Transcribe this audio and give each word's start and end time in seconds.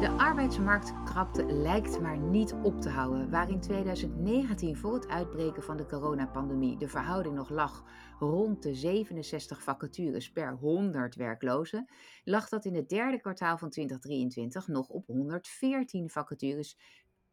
De 0.00 0.14
arbeidsmarktkrapte 0.16 1.46
lijkt 1.46 2.00
maar 2.00 2.18
niet 2.18 2.54
op 2.62 2.80
te 2.80 2.88
houden. 2.88 3.30
Waar 3.30 3.50
in 3.50 3.60
2019 3.60 4.76
voor 4.76 4.94
het 4.94 5.08
uitbreken 5.08 5.62
van 5.62 5.76
de 5.76 5.86
coronapandemie 5.86 6.78
de 6.78 6.88
verhouding 6.88 7.34
nog 7.34 7.50
lag 7.50 7.84
rond 8.18 8.62
de 8.62 8.74
67 8.74 9.62
vacatures 9.62 10.32
per 10.32 10.52
100 10.52 11.14
werklozen, 11.14 11.88
lag 12.24 12.48
dat 12.48 12.64
in 12.64 12.74
het 12.74 12.88
derde 12.88 13.20
kwartaal 13.20 13.58
van 13.58 13.70
2023 13.70 14.68
nog 14.68 14.88
op 14.88 15.06
114 15.06 16.10
vacatures 16.10 16.78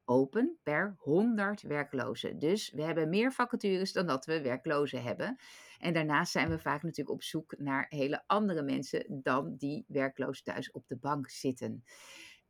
open 0.06 0.60
per 0.64 0.96
100 0.98 1.62
werklozen. 1.62 2.40
Dus 2.40 2.72
we 2.72 2.82
hebben 2.82 3.10
meer 3.10 3.32
vacatures 3.32 3.94
dan 3.94 4.08
dat 4.08 4.26
we 4.26 4.42
werklozen 4.42 5.04
hebben. 5.04 5.38
En 5.78 5.94
daarnaast 5.94 6.32
zijn 6.32 6.50
we 6.50 6.60
vaak 6.60 6.84
natuurlijk 6.84 7.16
op 7.16 7.24
zoek 7.24 7.58
naar 7.58 7.86
hele 7.90 8.24
andere 8.28 8.64
mensen 8.64 9.22
dan 9.24 9.56
die 9.58 9.86
werkloos 9.88 10.42
thuis 10.42 10.72
op 10.72 10.88
de 10.88 10.98
bank 10.98 11.30
zitten. 11.30 11.84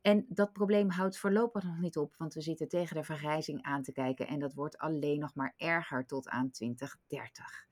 En 0.00 0.26
dat 0.28 0.52
probleem 0.52 0.90
houdt 0.90 1.18
voorlopig 1.18 1.64
nog 1.64 1.78
niet 1.78 1.96
op, 1.96 2.14
want 2.18 2.34
we 2.34 2.40
zitten 2.40 2.68
tegen 2.68 2.96
de 2.96 3.04
vergrijzing 3.04 3.62
aan 3.62 3.82
te 3.82 3.92
kijken 3.92 4.26
en 4.26 4.38
dat 4.38 4.54
wordt 4.54 4.78
alleen 4.78 5.18
nog 5.18 5.34
maar 5.34 5.54
erger 5.56 6.06
tot 6.06 6.28
aan 6.28 6.50
2030. 6.50 7.66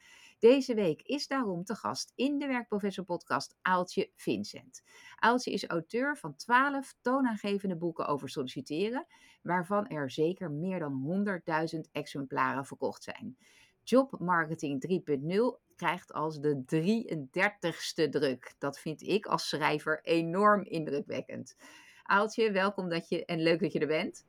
Deze 0.44 0.74
week 0.74 1.02
is 1.02 1.26
daarom 1.26 1.64
te 1.64 1.74
gast 1.74 2.12
in 2.14 2.38
de 2.38 2.46
Werkprofessor 2.46 3.04
podcast 3.04 3.56
Aaltje 3.62 4.10
Vincent. 4.16 4.82
Aaltje 5.16 5.50
is 5.50 5.66
auteur 5.66 6.16
van 6.16 6.36
12 6.36 6.96
toonaangevende 7.00 7.76
boeken 7.76 8.06
over 8.06 8.28
solliciteren, 8.28 9.06
waarvan 9.42 9.86
er 9.86 10.10
zeker 10.10 10.50
meer 10.50 10.78
dan 10.78 11.24
100.000 11.74 11.80
exemplaren 11.92 12.64
verkocht 12.64 13.02
zijn. 13.02 13.36
Job 13.82 14.18
Marketing 14.18 15.02
3.0 15.60 15.76
krijgt 15.76 16.12
als 16.12 16.40
de 16.40 16.62
33ste 16.64 18.08
druk. 18.08 18.54
Dat 18.58 18.78
vind 18.78 19.02
ik 19.02 19.26
als 19.26 19.48
schrijver 19.48 20.00
enorm 20.02 20.62
indrukwekkend. 20.62 21.56
Aaltje, 22.02 22.50
welkom 22.50 22.88
dat 22.88 23.08
je, 23.08 23.24
en 23.24 23.42
leuk 23.42 23.60
dat 23.60 23.72
je 23.72 23.78
er 23.78 23.86
bent. 23.86 24.26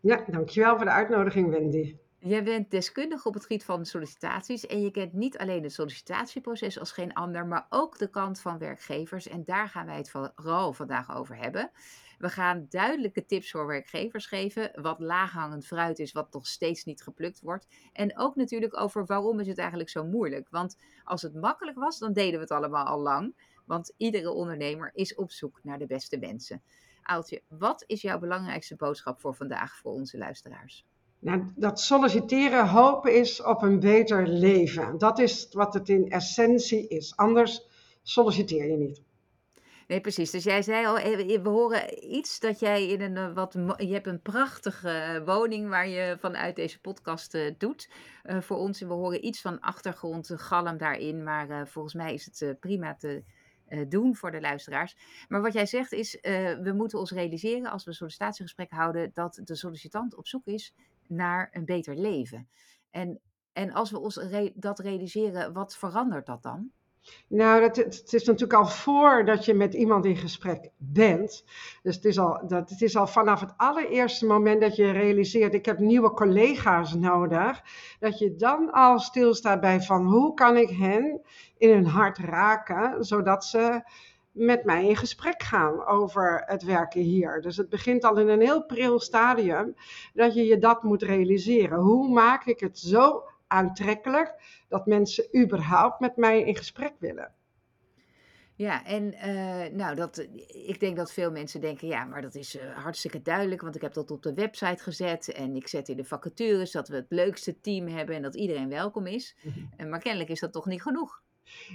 Ja, 0.00 0.24
dankjewel 0.26 0.76
voor 0.76 0.84
de 0.84 0.90
uitnodiging, 0.90 1.50
Wendy. 1.50 1.96
Jij 2.20 2.44
bent 2.44 2.70
deskundige 2.70 3.28
op 3.28 3.34
het 3.34 3.42
gebied 3.42 3.64
van 3.64 3.86
sollicitaties 3.86 4.66
en 4.66 4.80
je 4.80 4.90
kent 4.90 5.12
niet 5.12 5.38
alleen 5.38 5.62
het 5.62 5.72
sollicitatieproces 5.72 6.78
als 6.78 6.92
geen 6.92 7.12
ander, 7.12 7.46
maar 7.46 7.66
ook 7.68 7.98
de 7.98 8.10
kant 8.10 8.40
van 8.40 8.58
werkgevers. 8.58 9.28
En 9.28 9.44
daar 9.44 9.68
gaan 9.68 9.86
wij 9.86 9.96
het 9.96 10.10
vooral 10.10 10.72
vandaag 10.72 11.16
over 11.16 11.36
hebben. 11.36 11.70
We 12.18 12.28
gaan 12.28 12.66
duidelijke 12.68 13.26
tips 13.26 13.50
voor 13.50 13.66
werkgevers 13.66 14.26
geven, 14.26 14.70
wat 14.82 15.00
laaghangend 15.00 15.66
fruit 15.66 15.98
is, 15.98 16.12
wat 16.12 16.32
nog 16.32 16.46
steeds 16.46 16.84
niet 16.84 17.02
geplukt 17.02 17.40
wordt. 17.40 17.66
En 17.92 18.18
ook 18.18 18.36
natuurlijk 18.36 18.80
over 18.80 19.06
waarom 19.06 19.40
is 19.40 19.46
het 19.46 19.58
eigenlijk 19.58 19.90
zo 19.90 20.04
moeilijk. 20.04 20.48
Want 20.50 20.78
als 21.04 21.22
het 21.22 21.34
makkelijk 21.34 21.78
was, 21.78 21.98
dan 21.98 22.12
deden 22.12 22.34
we 22.34 22.40
het 22.40 22.50
allemaal 22.50 22.86
al 22.86 23.00
lang. 23.00 23.36
Want 23.66 23.94
iedere 23.96 24.30
ondernemer 24.30 24.90
is 24.94 25.14
op 25.14 25.30
zoek 25.30 25.60
naar 25.62 25.78
de 25.78 25.86
beste 25.86 26.18
mensen. 26.18 26.62
Aaltje, 27.02 27.42
wat 27.48 27.84
is 27.86 28.02
jouw 28.02 28.18
belangrijkste 28.18 28.76
boodschap 28.76 29.20
voor 29.20 29.34
vandaag 29.34 29.76
voor 29.76 29.92
onze 29.92 30.18
luisteraars? 30.18 30.86
Nou, 31.20 31.44
dat 31.56 31.80
solliciteren 31.80 32.68
hopen 32.68 33.14
is 33.14 33.42
op 33.42 33.62
een 33.62 33.80
beter 33.80 34.28
leven. 34.28 34.98
Dat 34.98 35.18
is 35.18 35.48
wat 35.50 35.74
het 35.74 35.88
in 35.88 36.10
essentie 36.10 36.88
is. 36.88 37.16
Anders 37.16 37.66
solliciteer 38.02 38.70
je 38.70 38.76
niet. 38.76 39.02
Nee, 39.86 40.00
precies. 40.00 40.30
Dus 40.30 40.44
jij 40.44 40.62
zei 40.62 40.86
al, 40.86 40.98
eh, 40.98 41.42
we 41.42 41.48
horen 41.48 42.14
iets 42.14 42.40
dat 42.40 42.60
jij 42.60 42.88
in 42.88 43.00
een 43.00 43.16
eh, 43.16 43.34
wat. 43.34 43.52
Je 43.76 43.92
hebt 43.92 44.06
een 44.06 44.22
prachtige 44.22 45.22
woning 45.24 45.68
waar 45.68 45.88
je 45.88 46.16
vanuit 46.20 46.56
deze 46.56 46.80
podcast 46.80 47.38
doet 47.58 47.90
voor 48.24 48.56
ons. 48.56 48.80
We 48.80 48.92
horen 48.92 49.24
iets 49.24 49.40
van 49.40 49.60
achtergrond, 49.60 50.30
galm 50.34 50.78
daarin. 50.78 51.22
Maar 51.22 51.68
volgens 51.68 51.94
mij 51.94 52.14
is 52.14 52.24
het 52.24 52.60
prima 52.60 52.94
te 52.94 53.22
doen 53.88 54.16
voor 54.16 54.30
de 54.30 54.40
luisteraars. 54.40 54.96
Maar 55.28 55.42
wat 55.42 55.52
jij 55.52 55.66
zegt 55.66 55.92
is, 55.92 56.18
we 56.62 56.72
moeten 56.76 56.98
ons 56.98 57.10
realiseren 57.10 57.70
als 57.70 57.84
we 57.84 57.90
een 57.90 57.96
sollicitatiegesprek 57.96 58.70
houden, 58.70 59.10
dat 59.14 59.40
de 59.44 59.54
sollicitant 59.54 60.14
op 60.14 60.26
zoek 60.26 60.46
is 60.46 60.74
naar 61.08 61.48
een 61.52 61.64
beter 61.64 61.96
leven. 61.96 62.48
En, 62.90 63.20
en 63.52 63.72
als 63.72 63.90
we 63.90 63.98
ons 63.98 64.20
dat 64.54 64.78
realiseren, 64.78 65.52
wat 65.52 65.76
verandert 65.76 66.26
dat 66.26 66.42
dan? 66.42 66.70
Nou, 67.28 67.60
dat, 67.60 67.76
het 67.76 68.12
is 68.12 68.24
natuurlijk 68.24 68.58
al 68.58 68.66
voordat 68.66 69.44
je 69.44 69.54
met 69.54 69.74
iemand 69.74 70.04
in 70.04 70.16
gesprek 70.16 70.70
bent. 70.76 71.44
Dus 71.82 71.94
het 71.94 72.04
is, 72.04 72.18
al, 72.18 72.46
dat, 72.46 72.70
het 72.70 72.80
is 72.80 72.96
al 72.96 73.06
vanaf 73.06 73.40
het 73.40 73.54
allereerste 73.56 74.26
moment 74.26 74.60
dat 74.60 74.76
je 74.76 74.90
realiseert: 74.90 75.54
ik 75.54 75.66
heb 75.66 75.78
nieuwe 75.78 76.10
collega's 76.10 76.94
nodig. 76.94 77.62
Dat 78.00 78.18
je 78.18 78.34
dan 78.34 78.72
al 78.72 78.98
stilstaat 78.98 79.60
bij 79.60 79.80
van 79.80 80.06
hoe 80.06 80.34
kan 80.34 80.56
ik 80.56 80.70
hen 80.70 81.20
in 81.58 81.70
hun 81.70 81.86
hart 81.86 82.18
raken, 82.18 83.04
zodat 83.04 83.44
ze 83.44 83.82
met 84.38 84.64
mij 84.64 84.88
in 84.88 84.96
gesprek 84.96 85.42
gaan 85.42 85.86
over 85.86 86.42
het 86.46 86.62
werken 86.62 87.00
hier. 87.00 87.40
Dus 87.40 87.56
het 87.56 87.68
begint 87.68 88.04
al 88.04 88.16
in 88.16 88.28
een 88.28 88.40
heel 88.40 88.64
pril 88.64 89.00
stadium 89.00 89.74
dat 90.14 90.34
je 90.34 90.44
je 90.44 90.58
dat 90.58 90.82
moet 90.82 91.02
realiseren. 91.02 91.78
Hoe 91.78 92.08
maak 92.08 92.46
ik 92.46 92.60
het 92.60 92.78
zo 92.78 93.24
aantrekkelijk 93.46 94.34
dat 94.68 94.86
mensen 94.86 95.42
überhaupt 95.42 96.00
met 96.00 96.16
mij 96.16 96.42
in 96.42 96.56
gesprek 96.56 96.92
willen. 96.98 97.32
Ja, 98.54 98.84
en 98.84 99.14
uh, 99.14 99.76
nou, 99.76 99.94
dat, 99.94 100.18
ik 100.46 100.80
denk 100.80 100.96
dat 100.96 101.12
veel 101.12 101.30
mensen 101.30 101.60
denken, 101.60 101.88
ja, 101.88 102.04
maar 102.04 102.22
dat 102.22 102.34
is 102.34 102.56
uh, 102.56 102.62
hartstikke 102.76 103.22
duidelijk, 103.22 103.60
want 103.60 103.74
ik 103.74 103.80
heb 103.80 103.92
dat 103.92 104.10
op 104.10 104.22
de 104.22 104.34
website 104.34 104.82
gezet 104.82 105.32
en 105.32 105.56
ik 105.56 105.68
zet 105.68 105.88
in 105.88 105.96
de 105.96 106.04
vacatures 106.04 106.70
dat 106.70 106.88
we 106.88 106.96
het 106.96 107.06
leukste 107.08 107.60
team 107.60 107.86
hebben 107.86 108.16
en 108.16 108.22
dat 108.22 108.34
iedereen 108.34 108.68
welkom 108.68 109.06
is. 109.06 109.36
Mm 109.42 109.88
Maar 109.90 110.00
kennelijk 110.00 110.30
is 110.30 110.40
dat 110.40 110.52
toch 110.52 110.66
niet 110.66 110.82
genoeg. 110.82 111.22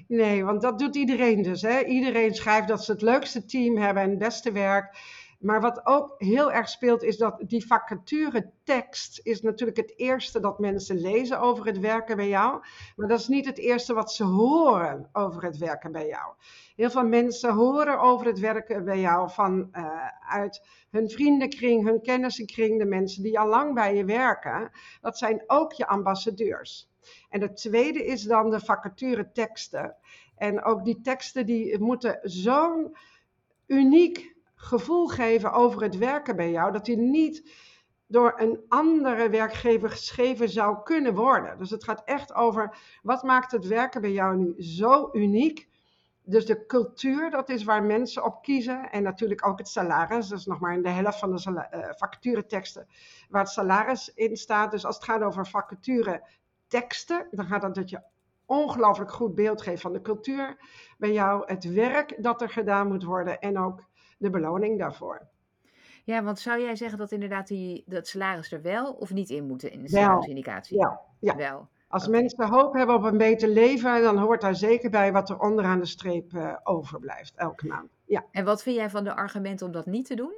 Nee, 0.08 0.46
want 0.46 0.62
dat 0.62 0.80
doet 0.80 0.96
iedereen 0.96 1.42
dus. 1.42 1.62
Hè? 1.62 1.84
Iedereen 1.84 2.36
schrijft 2.36 2.68
dat 2.68 2.84
ze 2.84 2.92
het 2.92 3.02
leukste 3.02 3.46
team 3.46 3.78
hebben 3.78 4.04
en 4.04 4.10
het 4.10 4.20
beste 4.20 4.52
werk. 4.52 4.98
Maar 5.44 5.62
wat 5.62 5.86
ook 5.86 6.16
heel 6.18 6.52
erg 6.52 6.70
speelt, 6.70 7.04
is 7.04 7.18
dat 7.18 7.44
die 7.48 7.66
vacature 7.66 8.52
tekst 8.64 9.20
is 9.24 9.42
natuurlijk 9.42 9.78
het 9.78 9.94
eerste 9.98 10.40
dat 10.40 10.60
mensen 10.60 11.00
lezen 11.00 11.40
over 11.40 11.66
het 11.66 11.80
werken 11.80 12.16
bij 12.16 12.28
jou. 12.28 12.62
Maar 12.96 13.08
dat 13.08 13.20
is 13.20 13.28
niet 13.28 13.46
het 13.46 13.58
eerste 13.58 13.94
wat 13.94 14.12
ze 14.12 14.24
horen 14.24 15.10
over 15.12 15.44
het 15.44 15.58
werken 15.58 15.92
bij 15.92 16.08
jou. 16.08 16.34
Heel 16.76 16.90
veel 16.90 17.08
mensen 17.08 17.54
horen 17.54 18.00
over 18.00 18.26
het 18.26 18.40
werken 18.40 18.86
bij 18.86 19.00
jou 19.00 19.30
van, 19.32 19.70
uh, 19.72 20.08
uit 20.30 20.62
hun 20.90 21.10
vriendenkring, 21.10 21.86
hun 21.86 22.02
kennissenkring, 22.02 22.80
de 22.80 22.86
mensen 22.86 23.24
die 23.24 23.40
al 23.40 23.48
lang 23.48 23.74
bij 23.74 23.96
je 23.96 24.06
werken. 24.06 24.72
Dat 25.02 25.18
zijn 25.18 25.44
ook 25.48 25.72
je 25.72 25.88
ambassadeurs. 25.88 26.93
En 27.30 27.42
het 27.42 27.58
tweede 27.58 28.06
is 28.06 28.24
dan 28.24 28.50
de 28.50 28.60
vacature 28.60 29.32
teksten. 29.32 29.96
En 30.36 30.64
ook 30.64 30.86
die 30.86 31.02
teksten 31.02 31.46
die 31.46 31.80
moeten 31.80 32.20
zo'n 32.24 32.96
uniek 33.68 34.36
gevoel 34.56 35.08
geven 35.08 35.52
over 35.52 35.82
het 35.82 35.98
werken 35.98 36.36
bij 36.36 36.52
jou, 36.52 36.72
dat 36.72 36.86
die 36.86 36.98
niet 36.98 37.52
door 38.08 38.34
een 38.38 38.60
andere 38.68 39.30
werkgever 39.30 39.90
geschreven 39.90 40.50
zou 40.50 40.84
kunnen 40.84 41.16
worden. 41.16 41.58
Dus 41.58 41.70
het 41.70 41.84
gaat 41.84 42.02
echt 42.06 42.34
over 42.34 42.78
wat 43.02 43.24
maakt 43.24 43.52
het 43.52 43.68
werken 43.68 44.02
bij 44.02 44.12
jou 44.12 44.38
nu 44.38 44.64
zo 44.64 45.10
uniek. 45.14 45.72
Dus 46.26 46.46
de 46.46 46.66
cultuur, 46.66 47.30
dat 47.30 47.50
is 47.50 47.64
waar 47.64 47.84
mensen 47.84 48.24
op 48.24 48.42
kiezen. 48.42 48.92
En 48.92 49.04
natuurlijk 49.04 49.48
ook 49.48 49.58
het 49.58 49.68
salaris. 49.68 50.28
Dat 50.28 50.40
is 50.40 50.46
nog 50.46 50.60
maar 50.60 50.74
in 50.74 50.82
de 50.82 50.90
helft 50.90 51.20
van 51.20 51.36
de 51.36 51.68
uh, 51.72 51.90
vacatureteksten 51.96 52.88
waar 53.30 53.42
het 53.42 53.52
salaris 53.52 54.14
in 54.14 54.38
staat. 54.38 54.72
Dus 54.72 54.86
als 54.86 54.96
het 54.96 55.06
gaat 55.06 55.22
over 55.22 55.48
vacature 55.48 56.24
teksten, 56.74 57.28
dan 57.32 57.46
gaat 57.46 57.64
het 57.64 57.76
dat 57.76 57.90
je 57.90 58.02
ongelooflijk 58.46 59.12
goed 59.12 59.36
beeld 59.36 59.62
geeft 59.62 59.82
van 59.82 59.94
de 59.94 60.02
cultuur 60.02 60.58
bij 60.98 61.12
jou. 61.12 61.44
Het 61.46 61.74
werk 61.74 62.24
dat 62.24 62.42
er 62.42 62.50
gedaan 62.50 62.88
moet 62.88 63.04
worden 63.04 63.40
en 63.40 63.60
ook 63.60 63.84
de 64.18 64.30
beloning 64.30 64.80
daarvoor. 64.80 65.28
Ja, 66.04 66.24
want 66.24 66.40
zou 66.40 66.62
jij 66.62 66.76
zeggen 66.76 66.98
dat 66.98 67.12
inderdaad 67.12 67.48
die, 67.48 67.84
dat 67.86 68.08
salaris 68.08 68.52
er 68.52 68.62
wel 68.62 68.94
of 68.94 69.14
niet 69.14 69.30
in 69.30 69.48
moeten 69.48 69.72
in 69.72 69.82
de 69.82 69.90
salarisindicatie? 69.90 70.78
Ja, 70.78 71.00
ja. 71.20 71.36
Wel. 71.36 71.68
Als 71.88 72.08
mensen 72.08 72.48
hoop 72.48 72.74
hebben 72.74 72.96
op 72.96 73.04
een 73.04 73.18
beter 73.18 73.50
leven, 73.50 74.02
dan 74.02 74.18
hoort 74.18 74.42
daar 74.42 74.56
zeker 74.56 74.90
bij 74.90 75.12
wat 75.12 75.30
er 75.30 75.40
onderaan 75.40 75.80
de 75.80 75.86
streep 75.86 76.34
uh, 76.34 76.56
overblijft 76.64 77.34
elke 77.36 77.68
maand. 77.68 77.90
Ja. 78.06 78.26
En 78.32 78.46
wat 78.46 78.64
vind 78.64 78.76
jij 78.76 78.90
van 78.90 79.04
de 79.04 79.16
argumenten 79.16 79.66
om 79.66 79.72
dat 79.72 79.86
niet 79.86 80.06
te 80.06 80.16
doen? 80.16 80.34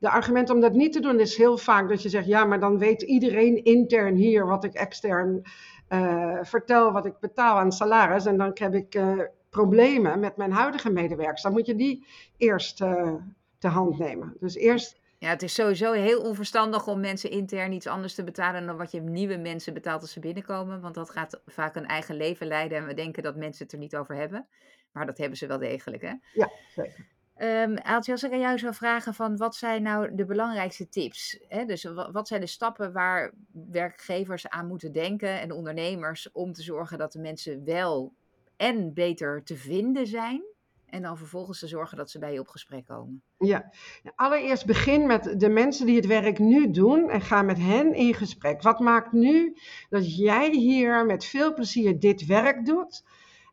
De 0.00 0.10
argument 0.10 0.50
om 0.50 0.60
dat 0.60 0.72
niet 0.72 0.92
te 0.92 1.00
doen 1.00 1.20
is 1.20 1.36
heel 1.36 1.58
vaak 1.58 1.88
dat 1.88 2.02
je 2.02 2.08
zegt, 2.08 2.26
ja, 2.26 2.44
maar 2.44 2.60
dan 2.60 2.78
weet 2.78 3.02
iedereen 3.02 3.64
intern 3.64 4.14
hier 4.14 4.46
wat 4.46 4.64
ik 4.64 4.74
extern 4.74 5.42
uh, 5.88 6.38
vertel, 6.42 6.92
wat 6.92 7.06
ik 7.06 7.18
betaal 7.18 7.58
aan 7.58 7.72
salaris. 7.72 8.26
En 8.26 8.36
dan 8.36 8.50
heb 8.54 8.74
ik 8.74 8.94
uh, 8.94 9.20
problemen 9.50 10.20
met 10.20 10.36
mijn 10.36 10.52
huidige 10.52 10.90
medewerkers, 10.90 11.42
dan 11.42 11.52
moet 11.52 11.66
je 11.66 11.74
die 11.74 12.06
eerst 12.36 12.80
uh, 12.80 13.14
te 13.58 13.68
hand 13.68 13.98
nemen. 13.98 14.36
Dus 14.40 14.54
eerst. 14.54 14.98
Ja, 15.18 15.28
het 15.28 15.42
is 15.42 15.54
sowieso 15.54 15.92
heel 15.92 16.20
onverstandig 16.20 16.86
om 16.86 17.00
mensen 17.00 17.30
intern 17.30 17.72
iets 17.72 17.86
anders 17.86 18.14
te 18.14 18.24
betalen 18.24 18.66
dan 18.66 18.76
wat 18.76 18.90
je 18.90 19.00
nieuwe 19.00 19.36
mensen 19.36 19.74
betaalt 19.74 20.00
als 20.00 20.12
ze 20.12 20.20
binnenkomen. 20.20 20.80
Want 20.80 20.94
dat 20.94 21.10
gaat 21.10 21.40
vaak 21.46 21.76
een 21.76 21.86
eigen 21.86 22.16
leven 22.16 22.46
leiden 22.46 22.78
en 22.78 22.86
we 22.86 22.94
denken 22.94 23.22
dat 23.22 23.36
mensen 23.36 23.64
het 23.64 23.72
er 23.72 23.78
niet 23.78 23.96
over 23.96 24.14
hebben. 24.14 24.46
Maar 24.92 25.06
dat 25.06 25.18
hebben 25.18 25.38
ze 25.38 25.46
wel 25.46 25.58
degelijk, 25.58 26.02
hè? 26.02 26.12
Ja, 26.32 26.50
zeker. 26.74 27.06
Um, 27.42 27.76
als 27.76 28.24
ik 28.24 28.32
aan 28.32 28.40
jou 28.40 28.58
zou 28.58 28.74
vragen 28.74 29.14
van 29.14 29.36
wat 29.36 29.54
zijn 29.56 29.82
nou 29.82 30.14
de 30.14 30.24
belangrijkste 30.24 30.88
tips? 30.88 31.38
Hè? 31.48 31.64
Dus 31.64 31.84
wat 32.12 32.28
zijn 32.28 32.40
de 32.40 32.46
stappen 32.46 32.92
waar 32.92 33.32
werkgevers 33.70 34.48
aan 34.48 34.66
moeten 34.66 34.92
denken 34.92 35.40
en 35.40 35.52
ondernemers 35.52 36.32
om 36.32 36.52
te 36.52 36.62
zorgen 36.62 36.98
dat 36.98 37.12
de 37.12 37.18
mensen 37.18 37.64
wel 37.64 38.14
en 38.56 38.94
beter 38.94 39.42
te 39.44 39.56
vinden 39.56 40.06
zijn 40.06 40.42
en 40.86 41.02
dan 41.02 41.18
vervolgens 41.18 41.58
te 41.58 41.66
zorgen 41.66 41.96
dat 41.96 42.10
ze 42.10 42.18
bij 42.18 42.32
je 42.32 42.40
op 42.40 42.48
gesprek 42.48 42.86
komen? 42.86 43.22
Ja, 43.38 43.72
allereerst 44.14 44.66
begin 44.66 45.06
met 45.06 45.40
de 45.40 45.48
mensen 45.48 45.86
die 45.86 45.96
het 45.96 46.06
werk 46.06 46.38
nu 46.38 46.70
doen 46.70 47.10
en 47.10 47.20
ga 47.20 47.42
met 47.42 47.58
hen 47.58 47.94
in 47.94 48.14
gesprek. 48.14 48.62
Wat 48.62 48.80
maakt 48.80 49.12
nu 49.12 49.56
dat 49.88 50.16
jij 50.16 50.50
hier 50.50 51.06
met 51.06 51.24
veel 51.24 51.54
plezier 51.54 52.00
dit 52.00 52.26
werk 52.26 52.66
doet? 52.66 53.04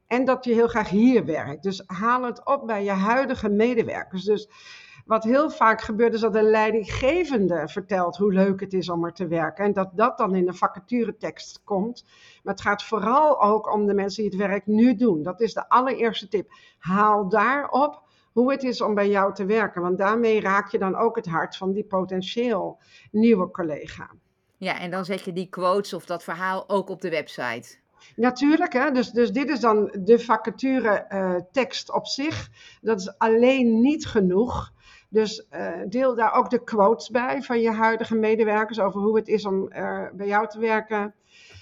En 0.08 0.26
dat 0.26 0.46
je 0.46 0.54
heel 0.54 0.68
graag 0.68 0.90
hier 0.90 1.26
werkt. 1.26 1.64
Dus 1.64 1.84
haal 1.86 2.24
het 2.24 2.46
op 2.46 2.68
bij 2.68 2.84
je 2.84 2.92
huidige 2.92 3.50
medewerkers. 3.50 4.24
Dus 4.24 4.50
wat 5.06 5.24
heel 5.24 5.50
vaak 5.50 5.82
gebeurt 5.82 6.14
is 6.14 6.20
dat 6.20 6.34
de 6.34 6.44
leidinggevende 6.44 7.68
vertelt 7.68 8.18
hoe 8.18 8.34
leuk 8.34 8.60
het 8.60 8.74
is 8.74 8.90
om 8.90 9.06
er 9.06 9.14
te 9.14 9.28
werken. 9.28 9.66
En 9.66 9.74
dat 9.74 9.90
dat 9.94 10.18
dan 10.18 10.36
in 10.36 10.46
de 10.46 10.54
vacaturetekst 10.54 11.62
komt. 11.64 12.06
Maar 12.44 12.54
het 12.54 12.64
gaat 12.64 12.84
vooral 12.84 13.42
ook 13.42 13.74
om 13.74 13.86
de 13.86 13.94
mensen 13.94 14.24
die 14.24 14.32
het 14.32 14.50
werk 14.50 14.66
nu 14.66 14.96
doen. 14.96 15.24
Dat 15.24 15.42
is 15.42 15.54
de 15.54 15.70
allereerste 15.70 16.28
tip. 16.28 16.52
Haal 16.78 17.30
daarop 17.30 18.02
hoe 18.32 18.52
het 18.52 18.64
is 18.64 18.82
om 18.82 18.94
bij 18.94 19.10
jou 19.10 19.34
te 19.34 19.46
werken. 19.46 19.82
Want 19.82 19.98
daarmee 19.98 20.42
raak 20.42 20.72
je 20.72 20.80
dan 20.80 20.96
ook 20.96 21.16
het 21.16 21.26
hart 21.26 21.58
van 21.58 21.72
die 21.72 21.86
potentieel 21.86 22.80
nieuwe 23.12 23.52
collega. 23.52 24.12
Ja, 24.58 24.80
en 24.80 24.92
dan 24.92 25.06
zet 25.06 25.22
je 25.22 25.34
die 25.34 25.50
quotes 25.50 25.94
of 25.94 26.06
dat 26.06 26.24
verhaal 26.24 26.70
ook 26.70 26.90
op 26.90 27.02
de 27.02 27.10
website. 27.10 27.78
Natuurlijk, 28.16 28.74
hè? 28.74 28.92
Dus, 28.92 29.12
dus 29.12 29.32
dit 29.32 29.50
is 29.50 29.60
dan 29.60 29.96
de 30.00 30.20
vacature 30.20 31.06
uh, 31.10 31.36
tekst 31.52 31.94
op 31.94 32.08
zich. 32.08 32.50
Dat 32.82 33.00
is 33.00 33.18
alleen 33.18 33.82
niet 33.82 34.06
genoeg. 34.06 34.72
Dus 35.10 35.48
uh, 35.52 35.72
deel 35.88 36.16
daar 36.16 36.34
ook 36.34 36.50
de 36.50 36.64
quotes 36.64 37.10
bij 37.10 37.42
van 37.42 37.60
je 37.60 37.72
huidige 37.72 38.16
medewerkers 38.16 38.80
over 38.80 39.02
hoe 39.02 39.16
het 39.16 39.28
is 39.28 39.46
om 39.46 39.72
uh, 39.74 40.08
bij 40.14 40.28
jou 40.28 40.48
te 40.48 40.60
werken. 40.60 41.16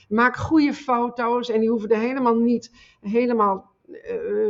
Maak 0.10 0.36
goede 0.36 0.74
foto's 0.74 1.50
en 1.50 1.60
die 1.60 1.70
hoeven 1.70 1.90
er 1.90 2.00
helemaal 2.00 2.36
niet 2.36 2.72
helemaal 3.02 3.74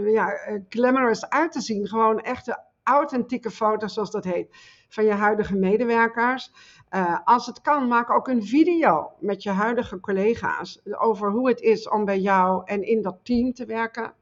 ja, 0.05 0.39
glamorous 0.69 1.29
uit 1.29 1.51
te 1.51 1.61
zien. 1.61 1.87
Gewoon 1.87 2.19
echte 2.19 2.63
authentieke 2.83 3.51
foto's, 3.51 3.93
zoals 3.93 4.11
dat 4.11 4.23
heet, 4.23 4.55
van 4.89 5.05
je 5.05 5.11
huidige 5.11 5.55
medewerkers. 5.55 6.51
Uh, 6.91 7.19
als 7.23 7.45
het 7.45 7.61
kan, 7.61 7.87
maak 7.87 8.09
ook 8.09 8.27
een 8.27 8.45
video 8.45 9.11
met 9.19 9.43
je 9.43 9.49
huidige 9.49 9.99
collega's 9.99 10.81
over 10.91 11.31
hoe 11.31 11.47
het 11.47 11.61
is 11.61 11.89
om 11.89 12.05
bij 12.05 12.19
jou 12.19 12.61
en 12.65 12.83
in 12.83 13.01
dat 13.01 13.17
team 13.23 13.53
te 13.53 13.65
werken. 13.65 14.13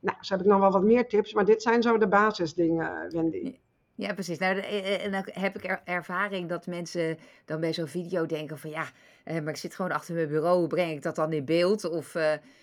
Nou, 0.00 0.16
zo 0.20 0.34
heb 0.34 0.42
ik 0.42 0.50
nog 0.50 0.60
wel 0.60 0.70
wat 0.70 0.82
meer 0.82 1.08
tips, 1.08 1.32
maar 1.32 1.44
dit 1.44 1.62
zijn 1.62 1.82
zo 1.82 1.98
de 1.98 2.08
basisdingen, 2.08 3.10
Wendy. 3.10 3.58
Ja, 3.94 4.14
precies. 4.14 4.38
Nou, 4.38 4.58
eh, 4.58 4.94
eh, 4.94 5.04
en 5.04 5.10
dan 5.10 5.28
heb 5.32 5.56
ik 5.56 5.64
er 5.64 5.80
ervaring 5.84 6.48
dat 6.48 6.66
mensen 6.66 7.18
dan 7.44 7.60
bij 7.60 7.72
zo'n 7.72 7.86
video 7.86 8.26
denken 8.26 8.58
van 8.58 8.70
ja, 8.70 8.90
maar 9.24 9.48
ik 9.48 9.56
zit 9.56 9.74
gewoon 9.74 9.92
achter 9.92 10.14
mijn 10.14 10.28
bureau, 10.28 10.66
breng 10.66 10.90
ik 10.92 11.02
dat 11.02 11.16
dan 11.16 11.32
in 11.32 11.44
beeld? 11.44 11.84
Of 11.84 12.16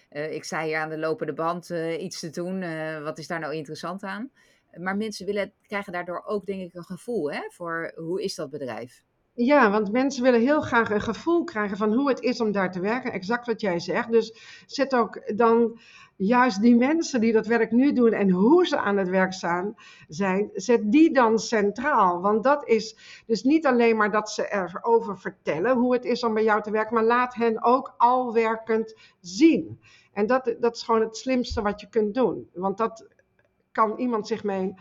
ik 0.10 0.44
sta 0.44 0.64
hier 0.64 0.78
aan 0.78 0.90
de 0.90 0.98
lopende 0.98 1.34
band 1.34 1.70
iets 2.00 2.20
te 2.20 2.30
doen, 2.30 2.64
wat 3.04 3.18
is 3.18 3.28
daar 3.28 3.40
nou 3.40 3.54
interessant 3.54 4.04
aan? 4.04 4.32
Maar 4.78 4.98
mensen 4.98 5.26
willen, 5.26 5.54
krijgen 5.62 5.94
daardoor 5.94 6.24
ook 6.26 6.46
denk 6.46 6.62
ik 6.62 6.74
een 6.74 6.84
gevoel 6.84 7.32
hè, 7.32 7.42
voor 7.50 7.92
hoe 7.96 8.24
is 8.24 8.36
dat 8.36 8.50
bedrijf? 8.50 9.04
Ja, 9.38 9.72
want 9.72 9.92
mensen 9.92 10.24
willen 10.24 10.42
heel 10.42 10.62
graag 10.62 10.90
een 10.90 11.02
gevoel 11.02 11.44
krijgen 11.44 11.78
van 11.78 11.94
hoe 11.94 12.10
het 12.10 12.20
is 12.20 12.42
om 12.42 12.52
daar 12.52 12.72
te 12.72 12.80
werken. 12.80 13.12
Exact 13.12 13.46
wat 13.46 13.62
jij 13.62 13.80
zegt. 13.80 14.12
Dus 14.12 14.36
zet 14.66 14.96
ook 14.96 15.38
dan 15.38 15.80
juist 16.16 16.62
die 16.62 16.76
mensen 16.76 17.22
die 17.22 17.34
dat 17.34 17.48
werk 17.48 17.72
nu 17.72 17.94
doen 17.94 18.12
en 18.12 18.30
hoe 18.30 18.66
ze 18.66 18.78
aan 18.78 18.98
het 18.98 19.10
werk 19.10 19.34
staan, 19.34 19.76
zijn, 20.08 20.50
zet 20.54 20.92
die 20.92 21.14
dan 21.14 21.40
centraal. 21.40 22.22
Want 22.22 22.44
dat 22.44 22.68
is 22.68 22.98
dus 23.26 23.44
niet 23.44 23.66
alleen 23.66 23.98
maar 23.98 24.12
dat 24.12 24.30
ze 24.30 24.52
erover 24.52 25.20
vertellen 25.20 25.78
hoe 25.78 25.94
het 25.94 26.06
is 26.06 26.24
om 26.24 26.34
bij 26.34 26.44
jou 26.44 26.62
te 26.62 26.72
werken, 26.72 26.94
maar 26.94 27.04
laat 27.04 27.36
hen 27.36 27.64
ook 27.64 27.94
al 27.98 28.34
werkend 28.34 28.96
zien. 29.20 29.80
En 30.14 30.26
dat, 30.26 30.56
dat 30.60 30.76
is 30.76 30.84
gewoon 30.84 31.02
het 31.02 31.18
slimste 31.18 31.62
wat 31.62 31.82
je 31.82 31.90
kunt 31.90 32.14
doen. 32.14 32.50
Want 32.54 32.78
dat 32.78 33.08
kan 33.72 33.98
iemand 33.98 34.28
zich 34.28 34.44
mee 34.44 34.74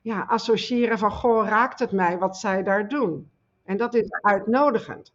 ja, 0.00 0.24
associëren 0.28 0.98
van, 0.98 1.10
goh, 1.10 1.48
raakt 1.48 1.78
het 1.78 1.92
mij 1.92 2.18
wat 2.18 2.36
zij 2.36 2.62
daar 2.62 2.88
doen? 2.88 3.30
En 3.68 3.76
dat 3.76 3.94
is 3.94 4.10
uitnodigend. 4.10 5.12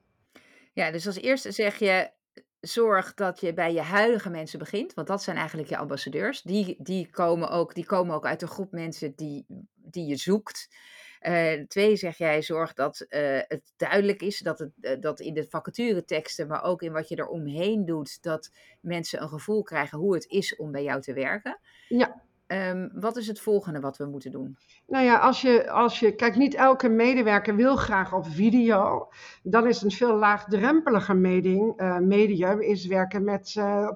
Ja, 0.74 0.92
dus 0.92 1.08
als 1.08 1.22
eerste 1.22 1.52
zeg 1.52 1.80
je, 1.80 2.12
zorg 2.60 3.14
dat 3.14 3.40
je 3.40 3.54
bij 3.54 3.74
je 3.74 3.82
huidige 3.82 4.30
mensen 4.30 4.60
begint, 4.60 4.94
want 4.94 5.08
dat 5.08 5.24
zijn 5.24 5.38
eigenlijk 5.38 5.70
je 5.70 5.78
ambassadeurs. 5.78 6.42
Die, 6.42 6.76
die, 6.80 7.10
komen, 7.10 7.50
ook, 7.50 7.74
die 7.74 7.86
komen 7.86 8.16
ook 8.16 8.26
uit 8.26 8.42
een 8.42 8.48
groep 8.48 8.72
mensen 8.72 9.16
die, 9.16 9.46
die 9.76 10.06
je 10.06 10.16
zoekt. 10.16 10.76
Uh, 11.22 11.66
twee, 11.68 11.96
zeg 11.96 12.18
jij, 12.18 12.42
zorg 12.42 12.74
dat 12.74 13.06
uh, 13.10 13.40
het 13.48 13.74
duidelijk 13.78 14.22
is 14.22 14.40
dat, 14.40 14.60
het, 14.60 14.72
uh, 14.82 14.92
dat 15.00 15.20
in 15.20 15.34
de 15.34 15.48
vacatureteksten, 15.50 16.48
maar 16.48 16.64
ook 16.64 16.82
in 16.82 16.92
wat 16.92 17.10
je 17.10 17.16
er 17.16 17.28
omheen 17.28 17.86
doet, 17.86 18.24
dat 18.24 18.52
mensen 18.82 19.22
een 19.22 19.30
gevoel 19.30 19.64
krijgen 19.64 19.98
hoe 19.98 20.14
het 20.14 20.26
is 20.26 20.56
om 20.56 20.72
bij 20.72 20.84
jou 20.84 21.02
te 21.02 21.14
werken. 21.14 21.60
Ja. 21.88 22.22
Um, 22.54 22.90
wat 22.94 23.18
is 23.18 23.28
het 23.28 23.40
volgende 23.40 23.80
wat 23.80 23.98
we 23.98 24.06
moeten 24.06 24.32
doen? 24.32 24.58
Nou 24.88 25.06
ja, 25.06 25.18
als 25.18 25.42
je, 25.42 25.72
als 25.72 26.00
je, 26.00 26.16
kijk, 26.16 26.36
niet 26.36 26.54
elke 26.54 26.90
medewerker 26.90 27.56
wil 27.56 27.76
graag 27.76 28.14
op 28.14 28.28
video. 28.28 29.10
Dan 29.44 29.68
is 29.68 29.82
een 29.82 29.92
veel 29.92 30.16
laagdrempeliger 30.16 31.16
medium, 31.16 31.74
uh, 31.78 31.98
medium 31.98 32.62
is 32.62 32.86
werken 32.86 33.24
met 33.24 33.56
uh, 33.58 33.90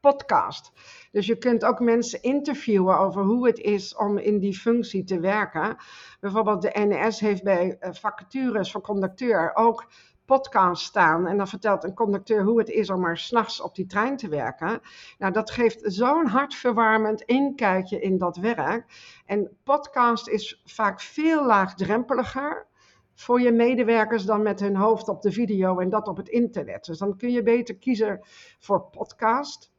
podcast. 0.00 0.72
Dus 1.10 1.26
je 1.26 1.38
kunt 1.38 1.64
ook 1.64 1.80
mensen 1.80 2.22
interviewen 2.22 2.98
over 2.98 3.22
hoe 3.22 3.46
het 3.46 3.58
is 3.58 3.96
om 3.96 4.18
in 4.18 4.38
die 4.38 4.58
functie 4.58 5.04
te 5.04 5.20
werken. 5.20 5.76
Bijvoorbeeld 6.20 6.62
de 6.62 6.70
NS 6.74 7.20
heeft 7.20 7.42
bij 7.42 7.76
uh, 7.80 7.92
vacatures 7.92 8.70
voor 8.72 8.80
conducteur 8.80 9.54
ook 9.54 9.86
podcast 10.26 10.82
staan. 10.82 11.26
En 11.26 11.36
dan 11.36 11.48
vertelt 11.48 11.84
een 11.84 11.94
conducteur 11.94 12.42
hoe 12.42 12.58
het 12.58 12.68
is 12.68 12.90
om 12.90 13.00
maar 13.00 13.18
s'nachts 13.18 13.60
op 13.60 13.74
die 13.74 13.86
trein 13.86 14.16
te 14.16 14.28
werken. 14.28 14.80
Nou, 15.18 15.32
dat 15.32 15.50
geeft 15.50 15.80
zo'n 15.84 16.26
hartverwarmend 16.26 17.20
inkijkje 17.20 18.00
in 18.00 18.18
dat 18.18 18.36
werk. 18.36 18.84
En 19.26 19.56
podcast 19.64 20.28
is 20.28 20.62
vaak 20.64 21.00
veel 21.00 21.46
laagdrempeliger 21.46 22.66
voor 23.14 23.40
je 23.40 23.52
medewerkers 23.52 24.24
dan 24.24 24.42
met 24.42 24.60
hun 24.60 24.76
hoofd 24.76 25.08
op 25.08 25.22
de 25.22 25.32
video 25.32 25.78
en 25.78 25.88
dat 25.88 26.08
op 26.08 26.16
het 26.16 26.28
internet. 26.28 26.84
Dus 26.84 26.98
dan 26.98 27.16
kun 27.16 27.30
je 27.30 27.42
beter 27.42 27.76
kiezen 27.76 28.20
voor 28.58 28.80
podcast. 28.80 29.74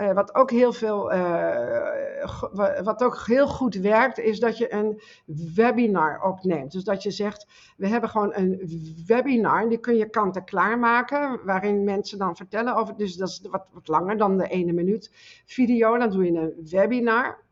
Uh, 0.00 0.12
wat, 0.12 0.34
ook 0.34 0.50
heel 0.50 0.72
veel, 0.72 1.12
uh, 1.12 2.82
wat 2.82 3.02
ook 3.02 3.22
heel 3.26 3.46
goed 3.46 3.74
werkt, 3.74 4.18
is 4.18 4.40
dat 4.40 4.58
je 4.58 4.72
een 4.72 5.00
webinar 5.54 6.22
opneemt. 6.22 6.72
Dus 6.72 6.84
dat 6.84 7.02
je 7.02 7.10
zegt, 7.10 7.46
we 7.76 7.88
hebben 7.88 8.10
gewoon 8.10 8.34
een 8.34 8.60
webinar, 9.06 9.68
die 9.68 9.78
kun 9.78 9.96
je 9.96 10.10
kant-en-klaar 10.10 10.78
maken, 10.78 11.40
waarin 11.44 11.84
mensen 11.84 12.18
dan 12.18 12.36
vertellen 12.36 12.76
over, 12.76 12.96
dus 12.96 13.16
dat 13.16 13.28
is 13.28 13.40
wat, 13.50 13.66
wat 13.72 13.88
langer 13.88 14.16
dan 14.16 14.38
de 14.38 14.48
ene 14.48 14.72
minuut 14.72 15.12
video, 15.46 15.98
dan 15.98 16.10
doe 16.10 16.24
je 16.24 16.38
een 16.38 16.54
webinar. 16.70 17.46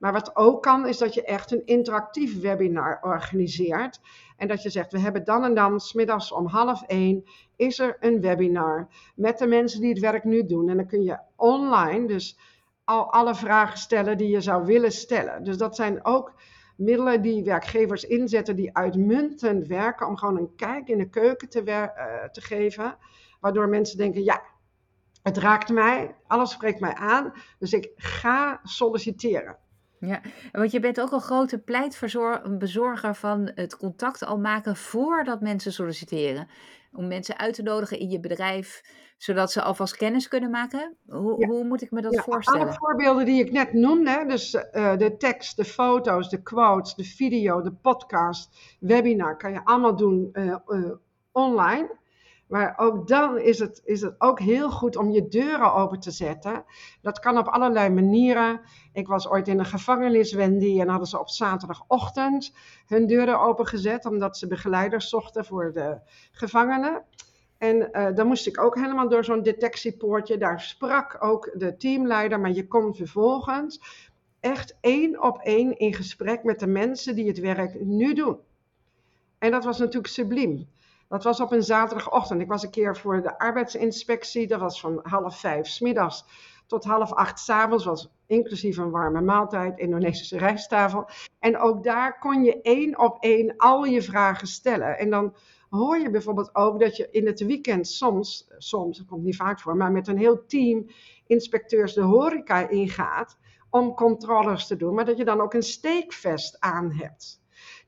Maar 0.00 0.12
wat 0.12 0.36
ook 0.36 0.62
kan, 0.62 0.86
is 0.88 0.98
dat 0.98 1.14
je 1.14 1.24
echt 1.24 1.52
een 1.52 1.66
interactief 1.66 2.40
webinar 2.40 2.98
organiseert. 3.02 4.00
En 4.36 4.48
dat 4.48 4.62
je 4.62 4.70
zegt, 4.70 4.92
we 4.92 4.98
hebben 4.98 5.24
dan 5.24 5.44
en 5.44 5.54
dan, 5.54 5.80
smiddags 5.80 6.32
om 6.32 6.46
half 6.46 6.82
één, 6.82 7.24
is 7.56 7.78
er 7.78 7.96
een 8.00 8.20
webinar 8.20 8.88
met 9.14 9.38
de 9.38 9.46
mensen 9.46 9.80
die 9.80 9.90
het 9.90 9.98
werk 9.98 10.24
nu 10.24 10.46
doen. 10.46 10.68
En 10.68 10.76
dan 10.76 10.86
kun 10.86 11.02
je 11.02 11.18
online 11.36 12.06
dus 12.06 12.38
al 12.84 13.12
alle 13.12 13.34
vragen 13.34 13.78
stellen 13.78 14.18
die 14.18 14.28
je 14.28 14.40
zou 14.40 14.64
willen 14.64 14.92
stellen. 14.92 15.44
Dus 15.44 15.56
dat 15.56 15.76
zijn 15.76 16.04
ook 16.04 16.34
middelen 16.76 17.22
die 17.22 17.44
werkgevers 17.44 18.04
inzetten 18.04 18.56
die 18.56 18.76
uitmuntend 18.76 19.66
werken 19.66 20.06
om 20.06 20.16
gewoon 20.16 20.36
een 20.36 20.54
kijk 20.56 20.88
in 20.88 20.98
de 20.98 21.08
keuken 21.08 21.48
te, 21.48 21.62
uh, 21.62 22.28
te 22.28 22.40
geven. 22.40 22.96
Waardoor 23.40 23.68
mensen 23.68 23.98
denken, 23.98 24.24
ja, 24.24 24.42
het 25.22 25.36
raakt 25.36 25.68
mij, 25.68 26.14
alles 26.26 26.50
spreekt 26.50 26.80
mij 26.80 26.94
aan, 26.94 27.32
dus 27.58 27.72
ik 27.72 27.90
ga 27.96 28.60
solliciteren. 28.62 29.58
Ja, 30.00 30.20
want 30.52 30.70
je 30.70 30.80
bent 30.80 31.00
ook 31.00 31.12
een 31.12 31.20
grote 31.20 31.58
pleitbezorger 31.58 33.14
van 33.14 33.50
het 33.54 33.76
contact 33.76 34.24
al 34.24 34.38
maken 34.38 34.76
voordat 34.76 35.40
mensen 35.40 35.72
solliciteren. 35.72 36.48
Om 36.92 37.08
mensen 37.08 37.38
uit 37.38 37.54
te 37.54 37.62
nodigen 37.62 37.98
in 37.98 38.10
je 38.10 38.20
bedrijf, 38.20 38.82
zodat 39.16 39.52
ze 39.52 39.62
alvast 39.62 39.96
kennis 39.96 40.28
kunnen 40.28 40.50
maken. 40.50 40.96
Hoe, 41.08 41.46
hoe 41.46 41.64
moet 41.64 41.82
ik 41.82 41.90
me 41.90 42.00
dat 42.00 42.14
ja, 42.14 42.22
voorstellen? 42.22 42.66
Alle 42.66 42.74
voorbeelden 42.74 43.24
die 43.24 43.44
ik 43.44 43.52
net 43.52 43.72
noemde, 43.72 44.24
dus 44.26 44.54
uh, 44.54 44.96
de 44.96 45.16
tekst, 45.16 45.56
de 45.56 45.64
foto's, 45.64 46.28
de 46.28 46.42
quotes, 46.42 46.94
de 46.94 47.04
video, 47.04 47.62
de 47.62 47.72
podcast, 47.72 48.76
webinar, 48.80 49.36
kan 49.36 49.52
je 49.52 49.64
allemaal 49.64 49.96
doen 49.96 50.28
uh, 50.32 50.56
uh, 50.66 50.90
online. 51.32 51.98
Maar 52.50 52.74
ook 52.76 53.08
dan 53.08 53.38
is 53.38 53.58
het, 53.58 53.80
is 53.84 54.00
het 54.00 54.14
ook 54.18 54.40
heel 54.40 54.70
goed 54.70 54.96
om 54.96 55.10
je 55.10 55.28
deuren 55.28 55.74
open 55.74 56.00
te 56.00 56.10
zetten. 56.10 56.64
Dat 57.02 57.18
kan 57.18 57.38
op 57.38 57.46
allerlei 57.46 57.90
manieren. 57.90 58.60
Ik 58.92 59.06
was 59.06 59.28
ooit 59.28 59.48
in 59.48 59.58
een 59.58 59.64
gevangenis, 59.64 60.32
Wendy, 60.32 60.80
en 60.80 60.88
hadden 60.88 61.08
ze 61.08 61.18
op 61.18 61.28
zaterdagochtend 61.28 62.54
hun 62.86 63.06
deuren 63.06 63.40
opengezet, 63.40 64.06
omdat 64.06 64.36
ze 64.38 64.46
begeleiders 64.46 65.08
zochten 65.08 65.44
voor 65.44 65.72
de 65.72 65.98
gevangenen. 66.32 67.04
En 67.58 67.88
uh, 67.92 68.14
dan 68.14 68.26
moest 68.26 68.46
ik 68.46 68.60
ook 68.60 68.74
helemaal 68.74 69.08
door 69.08 69.24
zo'n 69.24 69.42
detectiepoortje. 69.42 70.38
Daar 70.38 70.60
sprak 70.60 71.16
ook 71.20 71.50
de 71.54 71.76
teamleider, 71.76 72.40
maar 72.40 72.52
je 72.52 72.66
kon 72.66 72.94
vervolgens 72.94 73.80
echt 74.40 74.76
één 74.80 75.22
op 75.22 75.38
één 75.38 75.78
in 75.78 75.94
gesprek 75.94 76.44
met 76.44 76.58
de 76.58 76.66
mensen 76.66 77.14
die 77.14 77.26
het 77.26 77.40
werk 77.40 77.80
nu 77.80 78.14
doen. 78.14 78.38
En 79.38 79.50
dat 79.50 79.64
was 79.64 79.78
natuurlijk 79.78 80.12
subliem. 80.12 80.68
Dat 81.10 81.24
was 81.24 81.40
op 81.40 81.52
een 81.52 81.62
zaterdagochtend. 81.62 82.40
Ik 82.40 82.48
was 82.48 82.62
een 82.62 82.70
keer 82.70 82.96
voor 82.96 83.22
de 83.22 83.38
arbeidsinspectie. 83.38 84.46
Dat 84.46 84.60
was 84.60 84.80
van 84.80 85.00
half 85.02 85.38
vijf 85.38 85.66
smiddags 85.66 86.24
tot 86.66 86.84
half 86.84 87.12
acht 87.12 87.38
s'avonds. 87.38 87.84
was 87.84 88.10
inclusief 88.26 88.76
een 88.76 88.90
warme 88.90 89.20
maaltijd, 89.20 89.78
Indonesische 89.78 90.38
rijsttafel. 90.38 91.08
En 91.38 91.58
ook 91.58 91.84
daar 91.84 92.18
kon 92.18 92.44
je 92.44 92.60
één 92.62 92.98
op 92.98 93.22
één 93.22 93.56
al 93.56 93.84
je 93.84 94.02
vragen 94.02 94.46
stellen. 94.46 94.98
En 94.98 95.10
dan 95.10 95.34
hoor 95.70 95.98
je 95.98 96.10
bijvoorbeeld 96.10 96.54
ook 96.54 96.80
dat 96.80 96.96
je 96.96 97.08
in 97.10 97.26
het 97.26 97.40
weekend 97.40 97.88
soms, 97.88 98.50
soms, 98.58 98.98
dat 98.98 99.06
komt 99.06 99.24
niet 99.24 99.36
vaak 99.36 99.60
voor, 99.60 99.76
maar 99.76 99.92
met 99.92 100.08
een 100.08 100.18
heel 100.18 100.46
team 100.46 100.86
inspecteurs 101.26 101.94
de 101.94 102.02
horeca 102.02 102.68
ingaat 102.68 103.38
om 103.70 103.94
controles 103.94 104.66
te 104.66 104.76
doen, 104.76 104.94
maar 104.94 105.04
dat 105.04 105.16
je 105.16 105.24
dan 105.24 105.40
ook 105.40 105.54
een 105.54 105.62
steekvest 105.62 106.60
aan 106.60 106.92
hebt. 106.92 107.39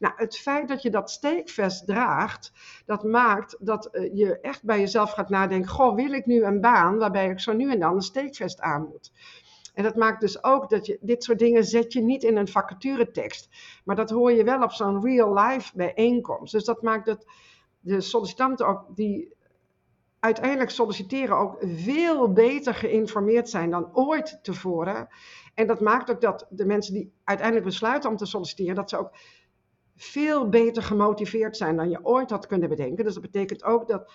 Nou, 0.02 0.14
het 0.16 0.37
feit 0.37 0.68
dat 0.68 0.82
je 0.82 0.90
dat 0.90 1.11
steekvest 1.11 1.87
draagt, 1.87 2.52
dat 2.87 3.04
maakt 3.04 3.56
dat 3.61 3.87
eh, 3.87 4.14
je 4.14 4.40
echt 4.40 4.64
bij 4.64 4.80
jezelf 4.80 5.11
gaat 5.11 5.28
nadenken: 5.28 5.71
Goh, 5.71 5.94
wil 5.94 6.12
ik 6.12 6.26
nu 6.26 6.44
een 6.44 6.61
baan 6.61 6.99
waarbij 6.99 7.28
ik 7.28 7.40
zo 7.40 7.52
nu 7.52 7.71
en 7.71 7.80
dan 7.80 7.94
een 7.94 8.02
steekvest 8.02 8.61
aan 8.61 8.88
moet? 8.88 9.12
En 9.75 9.82
dat 9.82 9.97
maakt 9.97 10.21
dus 10.21 10.44
ook 10.44 10.71
dat 10.71 10.87
je 10.87 10.99
dit 11.00 11.25
soort 11.25 11.38
dingen 11.38 11.64
zet 11.64 11.92
je 11.92 12.00
niet 12.00 12.23
in 12.23 12.37
een 12.37 12.49
vacaturetekst, 12.49 13.49
maar 13.85 13.97
dat 13.97 14.11
hoor 14.11 14.32
je 14.32 14.44
wel 14.44 14.62
op 14.62 14.73
zo'n 14.73 15.04
real-life 15.04 15.76
bijeenkomst. 15.76 16.52
Dus 16.52 16.64
dat 16.64 16.82
maakt 16.82 17.06
dat 17.06 17.26
de 17.80 18.00
sollicitanten 18.00 18.66
ook 18.66 18.85
die 18.97 19.35
uiteindelijk 20.21 20.71
solliciteren 20.71 21.37
ook 21.37 21.56
veel 21.61 22.32
beter 22.32 22.75
geïnformeerd 22.75 23.49
zijn 23.49 23.71
dan 23.71 23.88
ooit 23.92 24.38
tevoren. 24.42 25.09
En 25.54 25.66
dat 25.66 25.80
maakt 25.80 26.11
ook 26.11 26.21
dat 26.21 26.47
de 26.50 26.66
mensen 26.66 26.94
die 26.94 27.12
uiteindelijk 27.25 27.66
besluiten 27.66 28.11
om 28.11 28.16
te 28.16 28.26
solliciteren, 28.26 28.75
dat 28.75 28.90
ze 28.90 28.99
ook 28.99 29.11
veel 29.97 30.49
beter 30.49 30.83
gemotiveerd 30.83 31.57
zijn 31.57 31.77
dan 31.77 31.91
je 31.91 32.05
ooit 32.05 32.31
had 32.31 32.47
kunnen 32.47 32.69
bedenken. 32.69 33.05
Dus 33.05 33.15
dat 33.15 33.23
betekent 33.23 33.65
ook 33.65 33.89
dat 33.89 34.13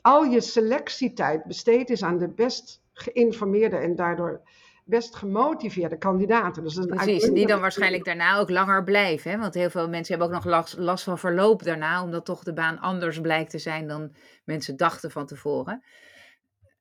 al 0.00 0.24
je 0.24 0.40
selectietijd 0.40 1.44
besteed 1.44 1.90
is 1.90 2.02
aan 2.02 2.18
de 2.18 2.28
best 2.28 2.82
geïnformeerde 2.92 3.76
en 3.76 3.96
daardoor 3.96 4.40
best 4.84 5.16
gemotiveerde 5.16 5.98
kandidaten. 5.98 6.62
Dus 6.62 6.74
Precies, 6.74 7.30
die 7.30 7.46
dan 7.46 7.60
waarschijnlijk 7.60 8.04
daarna 8.04 8.38
ook 8.38 8.50
langer 8.50 8.84
blijven. 8.84 9.30
Hè? 9.30 9.38
Want 9.38 9.54
heel 9.54 9.70
veel 9.70 9.88
mensen 9.88 10.18
hebben 10.18 10.36
ook 10.36 10.44
nog 10.44 10.52
last, 10.52 10.76
last 10.78 11.04
van 11.04 11.18
verloop 11.18 11.62
daarna, 11.62 12.02
omdat 12.02 12.24
toch 12.24 12.42
de 12.42 12.52
baan 12.52 12.78
anders 12.78 13.20
blijkt 13.20 13.50
te 13.50 13.58
zijn 13.58 13.88
dan 13.88 14.12
mensen 14.44 14.76
dachten 14.76 15.10
van 15.10 15.26
tevoren. 15.26 15.82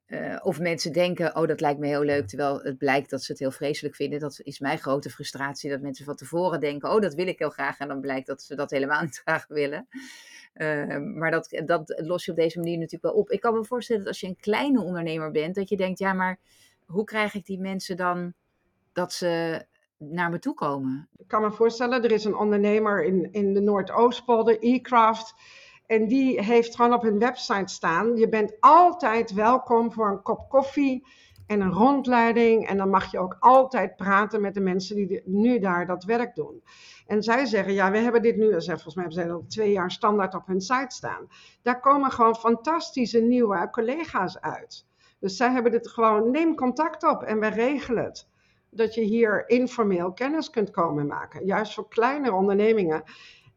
Uh, 0.07 0.39
of 0.43 0.59
mensen 0.59 0.91
denken, 0.93 1.35
oh 1.35 1.47
dat 1.47 1.61
lijkt 1.61 1.79
me 1.79 1.87
heel 1.87 2.03
leuk, 2.03 2.27
terwijl 2.27 2.59
het 2.61 2.77
blijkt 2.77 3.09
dat 3.09 3.23
ze 3.23 3.31
het 3.31 3.41
heel 3.41 3.51
vreselijk 3.51 3.95
vinden. 3.95 4.19
Dat 4.19 4.39
is 4.43 4.59
mijn 4.59 4.77
grote 4.77 5.09
frustratie, 5.09 5.69
dat 5.69 5.81
mensen 5.81 6.05
van 6.05 6.15
tevoren 6.15 6.59
denken, 6.59 6.91
oh 6.91 7.01
dat 7.01 7.13
wil 7.13 7.27
ik 7.27 7.39
heel 7.39 7.49
graag. 7.49 7.77
En 7.77 7.87
dan 7.87 8.01
blijkt 8.01 8.27
dat 8.27 8.41
ze 8.41 8.55
dat 8.55 8.71
helemaal 8.71 9.01
niet 9.03 9.21
graag 9.25 9.47
willen. 9.47 9.87
Uh, 10.55 10.97
maar 10.97 11.31
dat, 11.31 11.61
dat 11.65 12.01
los 12.05 12.25
je 12.25 12.31
op 12.31 12.37
deze 12.37 12.59
manier 12.59 12.77
natuurlijk 12.77 13.03
wel 13.03 13.21
op. 13.21 13.29
Ik 13.29 13.39
kan 13.39 13.53
me 13.53 13.65
voorstellen 13.65 14.01
dat 14.01 14.11
als 14.11 14.19
je 14.19 14.27
een 14.27 14.39
kleine 14.39 14.81
ondernemer 14.81 15.31
bent, 15.31 15.55
dat 15.55 15.69
je 15.69 15.77
denkt, 15.77 15.99
ja 15.99 16.13
maar 16.13 16.39
hoe 16.85 17.03
krijg 17.03 17.33
ik 17.33 17.45
die 17.45 17.59
mensen 17.59 17.97
dan 17.97 18.33
dat 18.93 19.13
ze 19.13 19.65
naar 19.97 20.29
me 20.29 20.39
toe 20.39 20.53
komen? 20.53 21.09
Ik 21.17 21.27
kan 21.27 21.41
me 21.41 21.51
voorstellen, 21.51 22.03
er 22.03 22.11
is 22.11 22.25
een 22.25 22.35
ondernemer 22.35 23.03
in, 23.03 23.31
in 23.31 23.53
de 23.53 23.61
Noordoostpolder, 23.61 24.59
eCraft 24.59 25.33
en 25.87 26.07
die 26.07 26.41
heeft 26.41 26.75
gewoon 26.75 26.93
op 26.93 27.01
hun 27.01 27.19
website 27.19 27.73
staan: 27.73 28.15
je 28.15 28.29
bent 28.29 28.57
altijd 28.59 29.33
welkom 29.33 29.91
voor 29.91 30.07
een 30.07 30.21
kop 30.21 30.49
koffie 30.49 31.07
en 31.47 31.61
een 31.61 31.71
rondleiding. 31.71 32.67
En 32.67 32.77
dan 32.77 32.89
mag 32.89 33.11
je 33.11 33.19
ook 33.19 33.35
altijd 33.39 33.95
praten 33.95 34.41
met 34.41 34.53
de 34.53 34.59
mensen 34.59 34.95
die 34.95 35.21
nu 35.25 35.59
daar 35.59 35.85
dat 35.85 36.03
werk 36.03 36.35
doen. 36.35 36.63
En 37.07 37.23
zij 37.23 37.45
zeggen: 37.45 37.73
ja, 37.73 37.91
we 37.91 37.97
hebben 37.97 38.21
dit 38.21 38.37
nu, 38.37 38.51
volgens 38.51 38.95
mij 38.95 39.03
hebben 39.03 39.23
ze 39.23 39.31
al 39.31 39.45
twee 39.47 39.71
jaar 39.71 39.91
standaard 39.91 40.35
op 40.35 40.47
hun 40.47 40.61
site 40.61 40.95
staan. 40.95 41.27
Daar 41.61 41.79
komen 41.79 42.11
gewoon 42.11 42.35
fantastische 42.35 43.19
nieuwe 43.19 43.69
collega's 43.71 44.39
uit. 44.39 44.85
Dus 45.19 45.37
zij 45.37 45.51
hebben 45.51 45.71
dit 45.71 45.87
gewoon, 45.87 46.31
neem 46.31 46.55
contact 46.55 47.03
op 47.03 47.23
en 47.23 47.39
wij 47.39 47.49
regelen 47.49 48.03
het. 48.03 48.27
Dat 48.69 48.93
je 48.93 49.01
hier 49.01 49.49
informeel 49.49 50.13
kennis 50.13 50.49
kunt 50.49 50.69
komen 50.69 51.07
maken. 51.07 51.45
Juist 51.45 51.73
voor 51.73 51.87
kleine 51.87 52.33
ondernemingen 52.33 53.03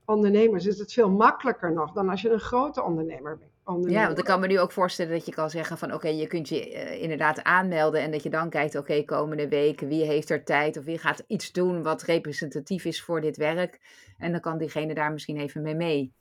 ondernemers 0.08 0.66
is 0.66 0.78
het 0.78 0.92
veel 0.92 1.10
makkelijker 1.10 1.72
nog 1.72 1.92
dan 1.92 2.08
als 2.08 2.22
je 2.22 2.30
een 2.30 2.40
grote 2.40 2.82
ondernemer 2.82 3.38
bent. 3.38 3.90
Ja, 3.90 4.06
want 4.06 4.18
ik 4.18 4.24
kan 4.24 4.40
me 4.40 4.46
nu 4.46 4.60
ook 4.60 4.72
voorstellen 4.72 5.12
dat 5.12 5.26
je 5.26 5.32
kan 5.32 5.50
zeggen 5.50 5.78
van 5.78 5.94
oké, 5.94 6.08
je 6.08 6.26
kunt 6.26 6.48
je 6.48 6.72
uh, 6.72 7.02
inderdaad 7.02 7.42
aanmelden 7.42 8.00
en 8.00 8.10
dat 8.10 8.22
je 8.22 8.30
dan 8.30 8.50
kijkt, 8.50 8.76
oké, 8.76 9.04
komende 9.04 9.48
weken, 9.48 9.88
wie 9.88 10.04
heeft 10.04 10.30
er 10.30 10.44
tijd 10.44 10.76
of 10.76 10.84
wie 10.84 10.98
gaat 10.98 11.24
iets 11.26 11.52
doen 11.52 11.82
wat 11.82 12.02
representatief 12.02 12.84
is 12.84 13.02
voor 13.02 13.20
dit 13.20 13.36
werk. 13.36 13.80
En 14.18 14.32
dan 14.32 14.40
kan 14.40 14.58
diegene 14.58 14.94
daar 14.94 15.12
misschien 15.12 15.36
even 15.36 15.62
mee 15.62 15.74
mee. 15.74 16.12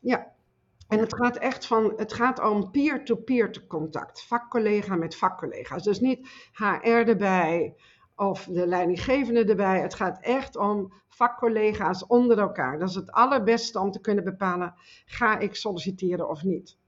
Ja, 0.00 0.32
en 0.88 0.98
het 0.98 1.14
gaat 1.14 1.36
echt 1.36 1.66
van, 1.66 1.92
het 1.96 2.12
gaat 2.12 2.40
om 2.40 2.70
peer-to-peer 2.70 3.50
-peer 3.50 3.66
contact, 3.66 4.22
vakcollega 4.22 4.96
met 4.96 5.16
vakcollega's. 5.16 5.82
Dus 5.82 6.00
niet 6.00 6.28
HR 6.52 6.88
erbij, 6.88 7.74
of 8.22 8.44
de 8.44 8.66
leidinggevende 8.66 9.44
erbij. 9.44 9.80
Het 9.80 9.94
gaat 9.94 10.18
echt 10.20 10.56
om 10.56 10.92
vakcollega's 11.08 12.06
onder 12.06 12.38
elkaar. 12.38 12.78
Dat 12.78 12.88
is 12.88 12.94
het 12.94 13.12
allerbeste 13.12 13.78
om 13.78 13.90
te 13.90 14.00
kunnen 14.00 14.24
bepalen: 14.24 14.74
ga 15.04 15.38
ik 15.38 15.54
solliciteren 15.54 16.28
of 16.28 16.42
niet. 16.42 16.80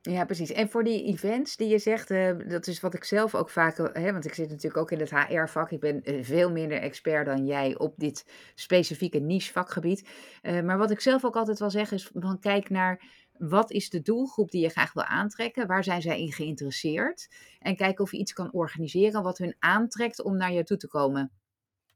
Ja, 0.00 0.24
precies. 0.24 0.52
En 0.52 0.68
voor 0.68 0.84
die 0.84 1.04
events 1.04 1.56
die 1.56 1.68
je 1.68 1.78
zegt, 1.78 2.10
uh, 2.10 2.30
dat 2.48 2.66
is 2.66 2.80
wat 2.80 2.94
ik 2.94 3.04
zelf 3.04 3.34
ook 3.34 3.50
vaak, 3.50 3.78
uh, 3.78 4.10
want 4.10 4.24
ik 4.24 4.34
zit 4.34 4.48
natuurlijk 4.48 4.76
ook 4.76 4.90
in 4.90 5.00
het 5.00 5.10
HR-vak. 5.10 5.70
Ik 5.70 5.80
ben 5.80 6.00
uh, 6.04 6.24
veel 6.24 6.50
minder 6.50 6.78
expert 6.78 7.26
dan 7.26 7.46
jij 7.46 7.78
op 7.78 7.94
dit 7.96 8.26
specifieke 8.54 9.18
niche 9.18 9.52
vakgebied. 9.52 10.08
maar 10.42 10.78
wat 10.78 10.90
ik 10.90 11.00
zelf 11.00 11.24
ook 11.24 11.36
altijd 11.36 11.58
wel 11.58 11.70
zeg 11.70 11.92
is: 11.92 12.10
van 12.14 12.38
kijk 12.38 12.70
naar 12.70 13.02
wat 13.38 13.70
is 13.70 13.90
de 13.90 14.02
doelgroep 14.02 14.50
die 14.50 14.62
je 14.62 14.68
graag 14.68 14.92
wil 14.92 15.04
aantrekken? 15.04 15.66
Waar 15.66 15.84
zijn 15.84 16.02
zij 16.02 16.20
in 16.20 16.32
geïnteresseerd? 16.32 17.28
En 17.58 17.76
kijken 17.76 18.04
of 18.04 18.10
je 18.10 18.18
iets 18.18 18.32
kan 18.32 18.52
organiseren 18.52 19.22
wat 19.22 19.38
hun 19.38 19.56
aantrekt 19.58 20.22
om 20.22 20.36
naar 20.36 20.52
je 20.52 20.64
toe 20.64 20.76
te 20.76 20.88
komen. 20.88 21.32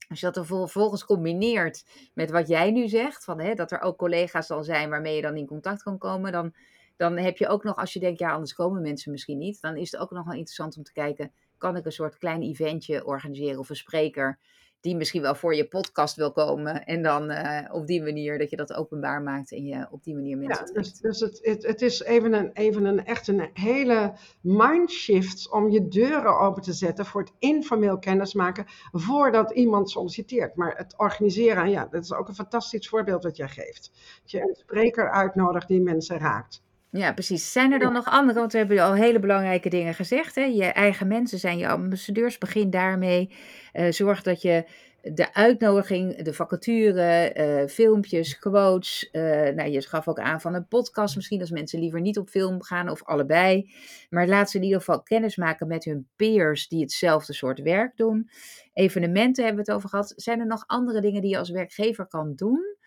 Als 0.09 0.21
je 0.21 0.27
dat 0.27 0.37
er 0.37 0.47
vervolgens 0.47 1.05
combineert 1.05 1.85
met 2.15 2.31
wat 2.31 2.49
jij 2.49 2.71
nu 2.71 2.89
zegt, 2.89 3.25
van, 3.25 3.41
hè, 3.41 3.55
dat 3.55 3.71
er 3.71 3.81
ook 3.81 3.99
collega's 3.99 4.47
zal 4.47 4.65
zijn 4.65 4.91
waarmee 4.91 5.17
je 5.17 5.23
dan 5.23 5.37
in 5.37 5.47
contact 5.47 5.83
kan 5.83 5.99
komen, 5.99 6.33
dan, 6.33 6.55
dan 6.97 7.17
heb 7.17 7.37
je 7.37 7.49
ook 7.49 7.65
nog, 7.65 7.77
als 7.77 7.93
je 7.93 8.01
denkt, 8.01 8.19
ja, 8.19 8.33
anders 8.33 8.55
komen 8.55 8.83
mensen 8.83 9.11
misschien 9.11 9.39
niet, 9.39 9.61
dan 9.61 9.77
is 9.77 9.91
het 9.91 10.01
ook 10.01 10.11
nog 10.11 10.25
wel 10.25 10.35
interessant 10.35 10.77
om 10.77 10.83
te 10.83 10.93
kijken, 10.93 11.33
kan 11.59 11.77
ik 11.77 11.85
een 11.85 11.93
soort 11.93 12.19
klein 12.19 12.43
eventje 12.43 13.05
organiseren 13.05 13.59
of 13.59 13.71
een 13.71 13.77
spreker 13.77 14.39
die 14.81 14.97
misschien 14.97 15.23
wel 15.23 15.35
voor 15.35 15.55
je 15.55 15.69
podcast 15.69 16.17
wil 16.17 16.33
komen. 16.33 16.85
En 16.85 17.03
dan 17.03 17.31
uh, 17.31 17.61
op 17.71 17.87
die 17.87 18.03
manier 18.03 18.39
dat 18.39 18.51
je 18.51 18.57
dat 18.57 18.75
openbaar 18.75 19.23
maakt 19.23 19.53
en 19.53 19.65
je 19.65 19.87
op 19.91 20.05
die 20.05 20.15
manier 20.15 20.37
mensen 20.37 20.67
ja, 20.67 20.73
Dus, 20.73 20.93
dus 20.93 21.21
het, 21.21 21.39
het, 21.43 21.67
het, 21.67 21.83
is 21.83 22.03
even 22.03 22.33
een, 22.33 22.51
even 22.53 22.85
een 22.85 23.05
echt 23.05 23.29
een 23.29 23.51
hele 23.53 24.13
mindshift 24.41 25.51
om 25.51 25.71
je 25.71 25.89
deuren 25.89 26.39
open 26.39 26.63
te 26.63 26.73
zetten 26.73 27.07
voor 27.07 27.21
het 27.21 27.33
informeel 27.39 27.99
kennismaken 27.99 28.65
voordat 28.93 29.51
iemand 29.51 29.91
solliciteert. 29.91 30.57
Maar 30.57 30.77
het 30.77 30.99
organiseren, 30.99 31.71
ja, 31.71 31.87
dat 31.91 32.05
is 32.05 32.13
ook 32.13 32.29
een 32.29 32.35
fantastisch 32.35 32.89
voorbeeld 32.89 33.23
wat 33.23 33.37
jij 33.37 33.49
geeft. 33.49 33.91
Dat 34.23 34.31
je 34.31 34.41
een 34.41 34.57
spreker 34.59 35.11
uitnodigt 35.11 35.69
die 35.69 35.81
mensen 35.81 36.19
raakt. 36.19 36.63
Ja, 36.91 37.13
precies. 37.13 37.53
Zijn 37.53 37.73
er 37.73 37.79
dan 37.79 37.93
nog 37.93 38.05
andere? 38.05 38.39
Want 38.39 38.53
we 38.53 38.59
hebben 38.59 38.79
al 38.79 38.95
hele 38.95 39.19
belangrijke 39.19 39.69
dingen 39.69 39.95
gezegd. 39.95 40.35
Hè? 40.35 40.45
Je 40.45 40.65
eigen 40.65 41.09
mensen 41.09 41.39
zijn 41.39 41.59
je 41.59 41.69
ambassadeurs. 41.69 42.39
Begin 42.39 42.71
daarmee. 42.71 43.31
Uh, 43.73 43.91
zorg 43.91 44.23
dat 44.23 44.43
je 44.43 44.65
de 45.03 45.35
uitnodiging, 45.35 46.23
de 46.23 46.33
vacature, 46.33 47.35
uh, 47.37 47.69
filmpjes, 47.69 48.39
quotes. 48.39 49.09
Uh, 49.13 49.23
nou, 49.49 49.71
je 49.71 49.83
gaf 49.83 50.09
ook 50.09 50.19
aan 50.19 50.41
van 50.41 50.55
een 50.55 50.69
podcast. 50.69 51.17
Misschien 51.17 51.41
als 51.41 51.51
mensen 51.51 51.81
liever 51.81 52.01
niet 52.01 52.19
op 52.19 52.29
film 52.29 52.63
gaan 52.63 52.89
of 52.89 53.05
allebei. 53.05 53.73
Maar 54.11 54.29
laat 54.29 54.51
ze 54.51 54.57
in 54.57 54.63
ieder 54.63 54.79
geval 54.79 55.03
kennis 55.03 55.37
maken 55.37 55.67
met 55.67 55.85
hun 55.85 56.09
peers 56.17 56.69
die 56.69 56.81
hetzelfde 56.81 57.33
soort 57.33 57.61
werk 57.61 57.97
doen. 57.97 58.31
Evenementen 58.73 59.45
hebben 59.45 59.65
we 59.65 59.71
het 59.71 59.79
over 59.79 59.89
gehad. 59.89 60.13
Zijn 60.17 60.41
er 60.41 60.47
nog 60.47 60.65
andere 60.67 61.01
dingen 61.01 61.21
die 61.21 61.31
je 61.31 61.39
als 61.39 61.51
werkgever 61.51 62.07
kan 62.07 62.33
doen? 62.35 62.79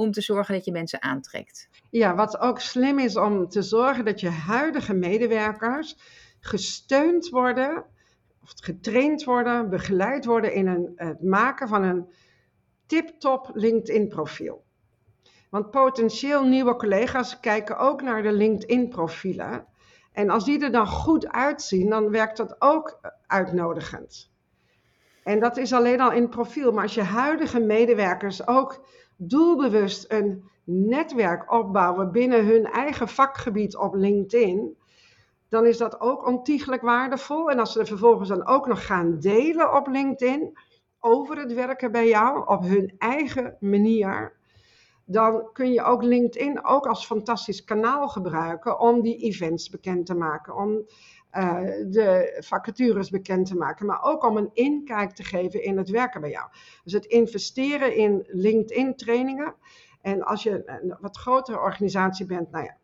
Om 0.00 0.10
te 0.10 0.20
zorgen 0.20 0.54
dat 0.54 0.64
je 0.64 0.72
mensen 0.72 1.02
aantrekt. 1.02 1.68
Ja, 1.90 2.14
wat 2.14 2.38
ook 2.38 2.60
slim 2.60 2.98
is 2.98 3.16
om 3.16 3.48
te 3.48 3.62
zorgen 3.62 4.04
dat 4.04 4.20
je 4.20 4.28
huidige 4.28 4.94
medewerkers 4.94 5.96
gesteund 6.40 7.28
worden, 7.28 7.84
of 8.42 8.52
getraind 8.54 9.24
worden, 9.24 9.70
begeleid 9.70 10.24
worden 10.24 10.54
in 10.54 10.66
een, 10.66 10.92
het 10.96 11.22
maken 11.22 11.68
van 11.68 11.82
een 11.82 12.12
tip-top 12.86 13.50
LinkedIn-profiel. 13.54 14.64
Want 15.50 15.70
potentieel 15.70 16.44
nieuwe 16.44 16.76
collega's 16.76 17.40
kijken 17.40 17.78
ook 17.78 18.02
naar 18.02 18.22
de 18.22 18.32
LinkedIn-profielen. 18.32 19.66
En 20.12 20.30
als 20.30 20.44
die 20.44 20.64
er 20.64 20.72
dan 20.72 20.86
goed 20.86 21.28
uitzien, 21.28 21.90
dan 21.90 22.10
werkt 22.10 22.36
dat 22.36 22.56
ook 22.58 23.00
uitnodigend. 23.26 24.30
En 25.24 25.40
dat 25.40 25.56
is 25.56 25.72
alleen 25.72 26.00
al 26.00 26.12
in 26.12 26.28
profiel. 26.28 26.72
Maar 26.72 26.82
als 26.82 26.94
je 26.94 27.02
huidige 27.02 27.60
medewerkers 27.60 28.46
ook 28.46 28.86
doelbewust 29.22 30.12
een 30.12 30.50
netwerk 30.64 31.52
opbouwen 31.52 32.12
binnen 32.12 32.46
hun 32.46 32.64
eigen 32.64 33.08
vakgebied 33.08 33.76
op 33.76 33.94
LinkedIn, 33.94 34.76
dan 35.48 35.66
is 35.66 35.78
dat 35.78 36.00
ook 36.00 36.26
ontiegelijk 36.26 36.82
waardevol. 36.82 37.50
En 37.50 37.58
als 37.58 37.72
ze 37.72 37.80
er 37.80 37.86
vervolgens 37.86 38.28
dan 38.28 38.46
ook 38.46 38.66
nog 38.66 38.86
gaan 38.86 39.18
delen 39.18 39.74
op 39.74 39.86
LinkedIn, 39.86 40.58
over 41.00 41.38
het 41.38 41.54
werken 41.54 41.92
bij 41.92 42.08
jou 42.08 42.48
op 42.48 42.62
hun 42.62 42.94
eigen 42.98 43.56
manier, 43.60 44.38
dan 45.04 45.52
kun 45.52 45.72
je 45.72 45.82
ook 45.82 46.02
LinkedIn 46.02 46.64
ook 46.64 46.86
als 46.86 47.06
fantastisch 47.06 47.64
kanaal 47.64 48.08
gebruiken 48.08 48.80
om 48.80 49.02
die 49.02 49.16
events 49.16 49.70
bekend 49.70 50.06
te 50.06 50.14
maken, 50.14 50.56
om 50.56 50.84
uh, 51.32 51.60
de 51.86 52.36
vacatures 52.44 53.10
bekend 53.10 53.46
te 53.46 53.56
maken, 53.56 53.86
maar 53.86 54.02
ook 54.02 54.24
om 54.24 54.36
een 54.36 54.50
inkijk 54.52 55.10
te 55.10 55.24
geven 55.24 55.62
in 55.62 55.76
het 55.76 55.90
werken 55.90 56.20
bij 56.20 56.30
jou. 56.30 56.48
Dus 56.84 56.92
het 56.92 57.04
investeren 57.04 57.96
in 57.96 58.26
LinkedIn 58.26 58.96
trainingen. 58.96 59.54
En 60.00 60.22
als 60.22 60.42
je 60.42 60.62
een 60.66 60.96
wat 61.00 61.16
grotere 61.16 61.58
organisatie 61.58 62.26
bent, 62.26 62.50
nou 62.50 62.64
ja, 62.64 62.76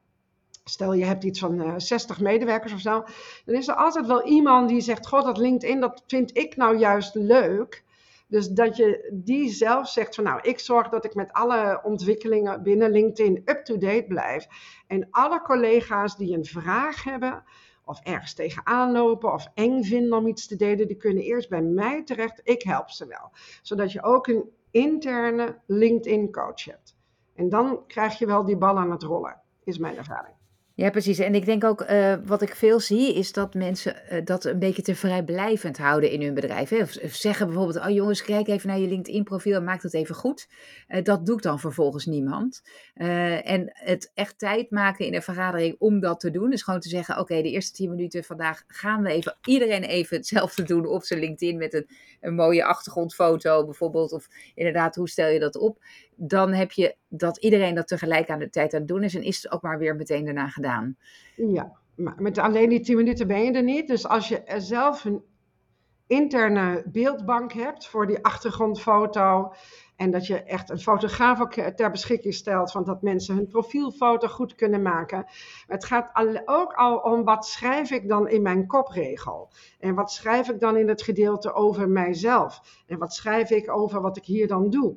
Stel 0.69 0.93
je 0.93 1.05
hebt 1.05 1.25
iets 1.25 1.39
van 1.39 1.61
uh, 1.61 1.69
eh, 1.69 1.75
60 1.77 2.21
medewerkers 2.21 2.73
of 2.73 2.81
zo. 2.81 3.05
Dan 3.45 3.55
is 3.55 3.69
er 3.69 3.75
altijd 3.75 4.07
wel 4.07 4.25
iemand 4.25 4.69
die 4.69 4.81
zegt: 4.81 5.07
God, 5.07 5.25
dat 5.25 5.39
LinkedIn, 5.39 5.81
dat 5.81 6.03
vind 6.07 6.37
ik 6.37 6.57
nou 6.57 6.79
juist 6.79 7.15
leuk. 7.15 7.85
Dus 8.29 8.49
dat 8.49 8.77
je 8.77 9.11
die 9.13 9.51
zelf 9.51 9.89
zegt 9.89 10.15
van 10.15 10.25
nou, 10.25 10.41
ik 10.43 10.59
zorg 10.59 10.89
dat 10.89 11.05
ik 11.05 11.15
met 11.15 11.33
alle 11.33 11.81
ontwikkelingen 11.83 12.63
binnen 12.63 12.91
LinkedIn 12.91 13.43
up-to-date 13.45 14.05
blijf. 14.09 14.47
En 14.87 15.07
alle 15.11 15.43
collega's 15.43 16.17
die 16.17 16.37
een 16.37 16.45
vraag 16.45 17.05
hebben 17.05 17.45
of 17.87 18.01
ergens 18.01 18.35
tegenaan 18.35 18.93
lopen 18.93 19.33
of 19.33 19.51
eng 19.55 19.83
vinden 19.83 20.19
om 20.19 20.27
iets 20.27 20.47
te 20.47 20.57
delen, 20.57 20.87
die 20.87 20.97
kunnen 20.97 21.23
eerst 21.23 21.49
bij 21.49 21.63
mij 21.63 22.05
terecht. 22.05 22.41
Ik 22.45 22.63
help 22.63 22.91
ze 22.91 23.07
wel. 23.07 23.31
Zodat 23.63 23.93
je 23.93 24.03
ook 24.03 24.27
een 24.27 24.51
interne 24.71 25.59
LinkedIn 25.67 26.33
coach 26.33 26.65
hebt. 26.65 26.97
En 27.35 27.49
dan 27.49 27.87
krijg 27.87 28.19
je 28.19 28.27
wel 28.27 28.45
die 28.45 28.57
bal 28.57 28.79
aan 28.79 28.91
het 28.91 29.03
rollen, 29.03 29.41
is 29.65 29.79
mijn 29.79 29.97
ervaring. 29.97 30.36
Ja, 30.77 30.91
precies. 30.91 31.19
En 31.19 31.35
ik 31.35 31.45
denk 31.45 31.65
ook, 31.65 31.91
uh, 31.91 32.15
wat 32.25 32.43
ik 32.43 32.55
veel 32.55 32.81
zie, 32.81 33.15
is 33.15 33.33
dat 33.33 33.55
mensen 33.55 33.97
uh, 34.13 34.25
dat 34.25 34.45
een 34.45 34.59
beetje 34.59 34.83
te 34.83 34.95
vrijblijvend 34.95 35.79
houden 35.79 36.11
in 36.11 36.23
hun 36.23 36.35
bedrijf. 36.35 36.69
Hè? 36.69 36.81
Of, 36.81 36.91
zeggen 37.11 37.47
bijvoorbeeld, 37.47 37.85
oh 37.85 37.91
jongens, 37.91 38.23
kijk 38.23 38.49
even 38.49 38.69
naar 38.69 38.79
je 38.79 38.87
LinkedIn-profiel 38.87 39.57
en 39.57 39.65
maak 39.65 39.83
het 39.83 39.95
even 39.95 40.15
goed. 40.15 40.49
Uh, 40.89 41.03
dat 41.03 41.27
doet 41.27 41.43
dan 41.43 41.61
vervolgens 41.61 42.07
niemand. 42.07 42.63
en 42.95 43.71
het 43.73 44.11
echt 44.15 44.39
tijd 44.39 44.71
maken 44.71 45.07
in 45.07 45.15
een 45.15 45.23
vergadering 45.23 45.77
om 45.79 46.01
dat 46.01 46.21
te 46.21 46.31
doen, 46.31 46.53
is 46.53 46.63
gewoon 46.63 46.81
te 46.81 46.89
zeggen, 46.89 47.19
oké, 47.19 47.43
de 47.43 47.51
eerste 47.51 47.73
tien 47.73 47.91
minuten 47.91 48.25
vandaag 48.25 48.65
gaan 48.67 49.03
we 49.03 49.09
even, 49.09 49.37
iedereen 49.45 49.85
even 49.85 50.17
hetzelfde 50.17 50.63
doen 50.63 50.87
op 50.87 51.05
zijn 51.05 51.21
LinkedIn 51.21 51.59
met 51.59 51.75
een, 51.75 51.89
een 52.21 52.35
mooie 52.35 52.65
achtergrondfoto 52.65 53.65
bijvoorbeeld. 53.65 54.13
Of 54.13 54.29
inderdaad, 54.55 54.95
hoe 54.95 55.09
stel 55.09 55.29
je 55.29 55.39
dat 55.39 55.57
op? 55.57 55.79
Dan 56.17 56.53
heb 56.53 56.73
je 56.73 56.97
dat 57.09 57.37
iedereen 57.37 57.75
dat 57.75 57.89
tegelijk 57.89 58.31
aan 58.31 58.39
de 58.39 58.51
tijd 58.51 58.75
aan 58.75 58.81
het 58.81 58.89
doen 58.89 59.03
is 59.03 59.15
en 59.15 59.23
is 59.23 59.43
het 59.43 59.53
ook 59.53 59.63
maar 59.63 59.79
weer 59.79 59.97
meteen 59.97 60.25
daarna 60.25 60.49
gedaan. 60.49 60.97
Ja, 61.37 61.73
maar 61.95 62.15
met 62.19 62.39
alleen 62.39 62.69
die 62.69 62.81
10 62.81 62.97
minuten 62.97 63.27
ben 63.27 63.45
je 63.45 63.53
er 63.53 63.63
niet. 63.63 63.89
Dus 63.89 64.07
als 64.07 64.29
je 64.29 64.43
zelf 64.57 65.05
een 65.05 65.23
interne 66.07 66.85
beeldbank 66.87 67.53
hebt 67.53 67.87
voor 67.87 68.07
die 68.07 68.25
achtergrondfoto 68.25 69.53
en 69.97 70.11
dat 70.11 70.27
je 70.27 70.43
echt 70.43 70.71
een 70.71 70.79
fotograaf 70.79 71.41
ook 71.41 71.53
ter 71.53 71.91
beschikking 71.91 72.35
stelt, 72.35 72.71
van 72.71 72.85
dat 72.85 73.03
mensen 73.03 73.35
hun 73.35 73.47
profielfoto 73.47 74.29
goed 74.29 74.55
kunnen 74.55 74.83
maken. 74.83 75.25
Het 75.67 75.85
gaat 75.85 76.11
ook 76.45 76.73
al 76.73 76.97
om 76.97 77.25
wat 77.25 77.47
schrijf 77.47 77.91
ik 77.91 78.09
dan 78.09 78.29
in 78.29 78.43
mijn 78.43 78.67
kopregel. 78.67 79.51
En 79.79 79.95
wat 79.95 80.13
schrijf 80.13 80.49
ik 80.49 80.61
dan 80.61 80.77
in 80.77 80.89
het 80.89 81.03
gedeelte 81.03 81.53
over 81.53 81.89
mijzelf. 81.89 82.83
En 82.87 82.99
wat 82.99 83.15
schrijf 83.15 83.51
ik 83.51 83.71
over 83.71 84.01
wat 84.01 84.17
ik 84.17 84.25
hier 84.25 84.49
dan 84.49 84.71
doe 84.71 84.97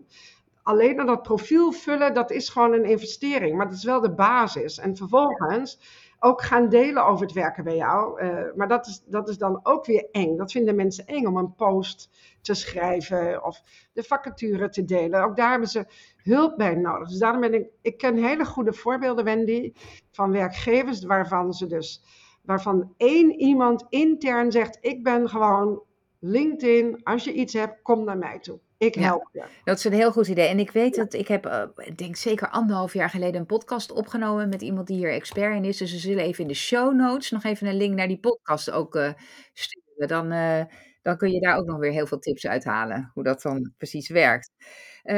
alleen 0.70 0.96
naar 0.96 1.06
dat 1.06 1.22
profiel 1.22 1.72
vullen, 1.72 2.14
dat 2.14 2.32
is 2.32 2.50
gewoon 2.50 2.74
een 2.74 2.86
investering. 2.86 3.58
Maar 3.58 3.66
dat 3.66 3.76
is 3.76 3.84
wel 3.84 4.02
de 4.02 4.14
basis. 4.14 4.78
En 4.78 4.96
vervolgens 4.96 5.80
ook 6.20 6.42
gaan 6.42 6.70
delen 6.70 7.06
over 7.06 7.26
het 7.26 7.36
werken 7.36 7.64
bij 7.64 7.76
jou. 7.76 8.24
Uh, 8.24 8.44
maar 8.56 8.68
dat 8.68 8.88
is, 8.88 9.04
dat 9.06 9.30
is 9.30 9.38
dan 9.38 9.60
ook 9.64 9.86
weer 9.86 10.08
eng. 10.12 10.38
Dat 10.38 10.52
vinden 10.52 10.76
mensen 10.76 11.06
eng 11.06 11.26
om 11.26 11.38
een 11.38 11.56
post 11.56 12.10
te 12.42 12.54
schrijven 12.54 13.44
of 13.44 13.62
de 13.94 14.04
vacature 14.04 14.70
te 14.70 14.86
delen. 14.86 15.24
Ook 15.24 15.36
daar 15.36 15.50
hebben 15.50 15.70
ze 15.70 15.86
hulp 16.24 16.58
bij 16.58 16.76
nodig. 16.76 17.10
Dus 17.10 17.20
daarom 17.20 17.42
ben 17.42 17.54
ik, 17.54 17.70
ik 17.82 17.98
ken 17.98 18.16
hele 18.16 18.46
goede 18.46 18.74
voorbeelden, 18.74 19.24
Wendy, 19.24 19.74
van 20.12 20.32
werkgevers 20.32 21.04
waarvan 21.04 21.54
ze 21.54 21.68
dus, 21.68 22.04
waarvan 22.42 22.94
één 22.98 23.32
iemand 23.40 23.86
intern 23.90 24.52
zegt: 24.52 24.78
Ik 24.82 25.04
ben 25.04 25.30
gewoon 25.30 25.84
LinkedIn. 26.20 27.04
Als 27.04 27.24
je 27.24 27.34
iets 27.34 27.54
hebt, 27.54 27.82
kom 27.82 28.04
naar 28.04 28.18
mij 28.18 28.40
toe. 28.40 28.60
Ik 28.80 28.96
help 28.96 29.30
je. 29.32 29.44
Dat 29.64 29.78
is 29.78 29.84
een 29.84 29.94
heel 29.94 30.12
goed 30.12 30.28
idee. 30.28 30.48
En 30.48 30.60
ik 30.60 30.72
weet 30.72 30.96
dat 30.96 31.14
ik 31.14 31.28
heb, 31.28 31.46
uh, 31.46 31.64
ik 31.76 31.98
denk 31.98 32.16
zeker 32.16 32.50
anderhalf 32.50 32.94
jaar 32.94 33.10
geleden 33.10 33.40
een 33.40 33.46
podcast 33.46 33.92
opgenomen 33.92 34.50
met 34.50 34.62
iemand 34.62 34.88
die 34.88 34.98
hier 34.98 35.12
expert 35.12 35.56
in 35.56 35.66
is. 35.66 35.78
Dus 35.78 35.92
we 35.92 35.98
zullen 35.98 36.24
even 36.24 36.42
in 36.42 36.48
de 36.48 36.54
show 36.54 36.94
notes 36.94 37.32
nog 37.32 37.44
even 37.44 37.68
een 37.68 37.78
link 37.78 37.96
naar 37.96 38.08
die 38.08 38.20
podcast 38.20 38.72
ook 38.72 38.96
uh, 38.96 39.12
sturen. 39.54 40.08
Dan, 40.08 40.34
uh, 40.34 40.64
dan 41.02 41.18
kun 41.18 41.32
je 41.32 41.40
daar 41.40 41.58
ook 41.58 41.66
nog 41.66 41.78
weer 41.78 41.92
heel 41.92 42.08
veel 42.08 42.20
tips 42.20 42.48
uithalen, 42.48 43.12
hoe 43.14 43.24
dat 43.24 43.42
dan 43.42 43.74
precies 43.78 44.10
werkt. 44.10 44.52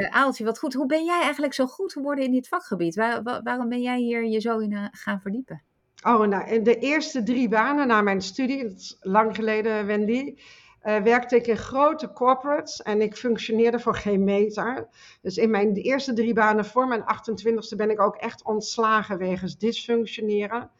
Aaltje, 0.09 0.43
wat 0.43 0.59
goed. 0.59 0.73
Hoe 0.73 0.85
ben 0.85 1.05
jij 1.05 1.21
eigenlijk 1.21 1.53
zo 1.53 1.65
goed 1.65 1.93
geworden 1.93 2.25
in 2.25 2.31
dit 2.31 2.47
vakgebied? 2.47 2.95
Waar, 2.95 3.23
waar, 3.23 3.41
waarom 3.43 3.69
ben 3.69 3.81
jij 3.81 3.97
hier 3.97 4.25
je 4.25 4.39
zo 4.39 4.57
in 4.57 4.89
gaan 4.91 5.21
verdiepen? 5.21 5.63
Oh, 6.03 6.27
nou, 6.27 6.49
in 6.49 6.63
de 6.63 6.77
eerste 6.77 7.23
drie 7.23 7.49
banen 7.49 7.87
na 7.87 8.01
mijn 8.01 8.21
studie, 8.21 8.63
dat 8.63 8.79
is 8.79 8.97
lang 8.99 9.35
geleden, 9.35 9.85
Wendy, 9.85 10.35
uh, 10.83 10.97
werkte 10.97 11.35
ik 11.35 11.47
in 11.47 11.57
grote 11.57 12.11
corporates 12.13 12.81
en 12.81 13.01
ik 13.01 13.15
functioneerde 13.15 13.79
voor 13.79 13.95
geen 13.95 14.23
meter. 14.23 14.87
Dus 15.21 15.37
in 15.37 15.49
mijn 15.49 15.73
eerste 15.73 16.13
drie 16.13 16.33
banen 16.33 16.65
voor 16.65 16.87
mijn 16.87 17.03
28ste 17.03 17.75
ben 17.75 17.89
ik 17.89 18.01
ook 18.01 18.15
echt 18.15 18.43
ontslagen 18.43 19.17
wegens 19.17 19.57
dysfunctioneren. 19.57 20.71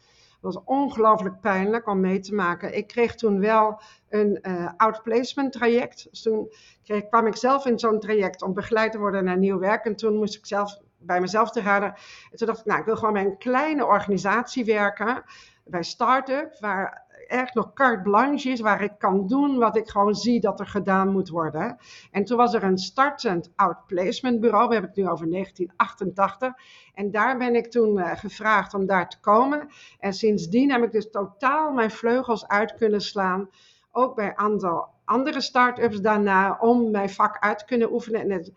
Dat 0.42 0.54
was 0.54 0.64
ongelooflijk 0.66 1.40
pijnlijk 1.40 1.88
om 1.88 2.00
mee 2.00 2.20
te 2.20 2.34
maken. 2.34 2.78
Ik 2.78 2.88
kreeg 2.88 3.16
toen 3.16 3.40
wel 3.40 3.82
een 4.10 4.40
uh, 4.42 4.70
outplacement 4.78 5.52
traject. 5.52 6.08
Dus 6.10 6.22
toen 6.22 6.52
kreeg, 6.84 7.08
kwam 7.08 7.28
ik 7.28 7.36
zelf 7.36 7.66
in 7.66 7.80
zo'n 7.80 8.00
traject 8.00 8.42
om 8.42 8.54
begeleid 8.54 8.92
te 8.92 9.00
worden 9.00 9.24
naar 9.24 9.38
nieuw 9.38 9.60
werk. 9.60 9.86
En 9.86 9.96
toen 9.96 10.18
moest 10.18 10.36
ik 10.36 10.46
zelf 10.46 10.80
bij 10.98 11.22
mezelf 11.22 11.52
te 11.52 11.62
raden. 11.62 11.94
En 12.32 12.38
toen 12.38 12.48
dacht 12.48 12.60
ik, 12.60 12.66
nou, 12.66 12.80
ik 12.80 12.86
wil 12.86 12.96
gewoon 12.96 13.14
bij 13.14 13.26
een 13.26 13.38
kleine 13.38 13.86
organisatie 13.86 14.66
werken. 14.66 15.24
Bij 15.72 15.84
start-up, 15.84 16.58
waar 16.60 17.06
echt 17.28 17.54
nog 17.54 17.74
carte 17.74 18.02
blanche 18.02 18.50
is, 18.50 18.60
waar 18.60 18.82
ik 18.82 18.92
kan 18.98 19.28
doen 19.28 19.58
wat 19.58 19.76
ik 19.76 19.90
gewoon 19.90 20.16
zie 20.16 20.40
dat 20.40 20.60
er 20.60 20.68
gedaan 20.68 21.12
moet 21.12 21.30
worden. 21.30 21.78
En 22.12 22.24
toen 22.24 22.38
was 22.38 22.54
er 22.54 22.64
een 22.64 22.78
startend 22.78 23.52
outplacement 23.56 24.40
bureau, 24.40 24.68
we 24.68 24.74
hebben 24.74 24.92
het 24.92 25.00
nu 25.00 25.10
over 25.10 25.30
1988. 25.30 26.54
En 26.94 27.12
daar 27.12 27.38
ben 27.38 27.56
ik 27.56 27.72
toen 27.72 27.98
uh, 27.98 28.12
gevraagd 28.16 28.74
om 28.74 28.86
daar 28.86 29.10
te 29.10 29.20
komen. 29.20 29.68
En 30.00 30.14
sindsdien 30.14 30.72
heb 30.72 30.84
ik 30.84 30.92
dus 30.92 31.10
totaal 31.10 31.72
mijn 31.72 31.92
vleugels 31.92 32.48
uit 32.48 32.76
kunnen 32.76 33.02
slaan. 33.02 33.50
Ook 33.92 34.16
bij 34.16 34.36
aantal 34.36 34.90
andere 35.06 35.42
start-ups 35.42 36.02
daarna, 36.02 36.58
om 36.60 36.92
mijn 36.92 37.10
vak 37.10 37.40
uit 37.40 37.60
te 37.60 37.66
kunnen 37.66 37.94
oefenen. 37.94 38.22
En 38.22 38.32
het, 38.32 38.52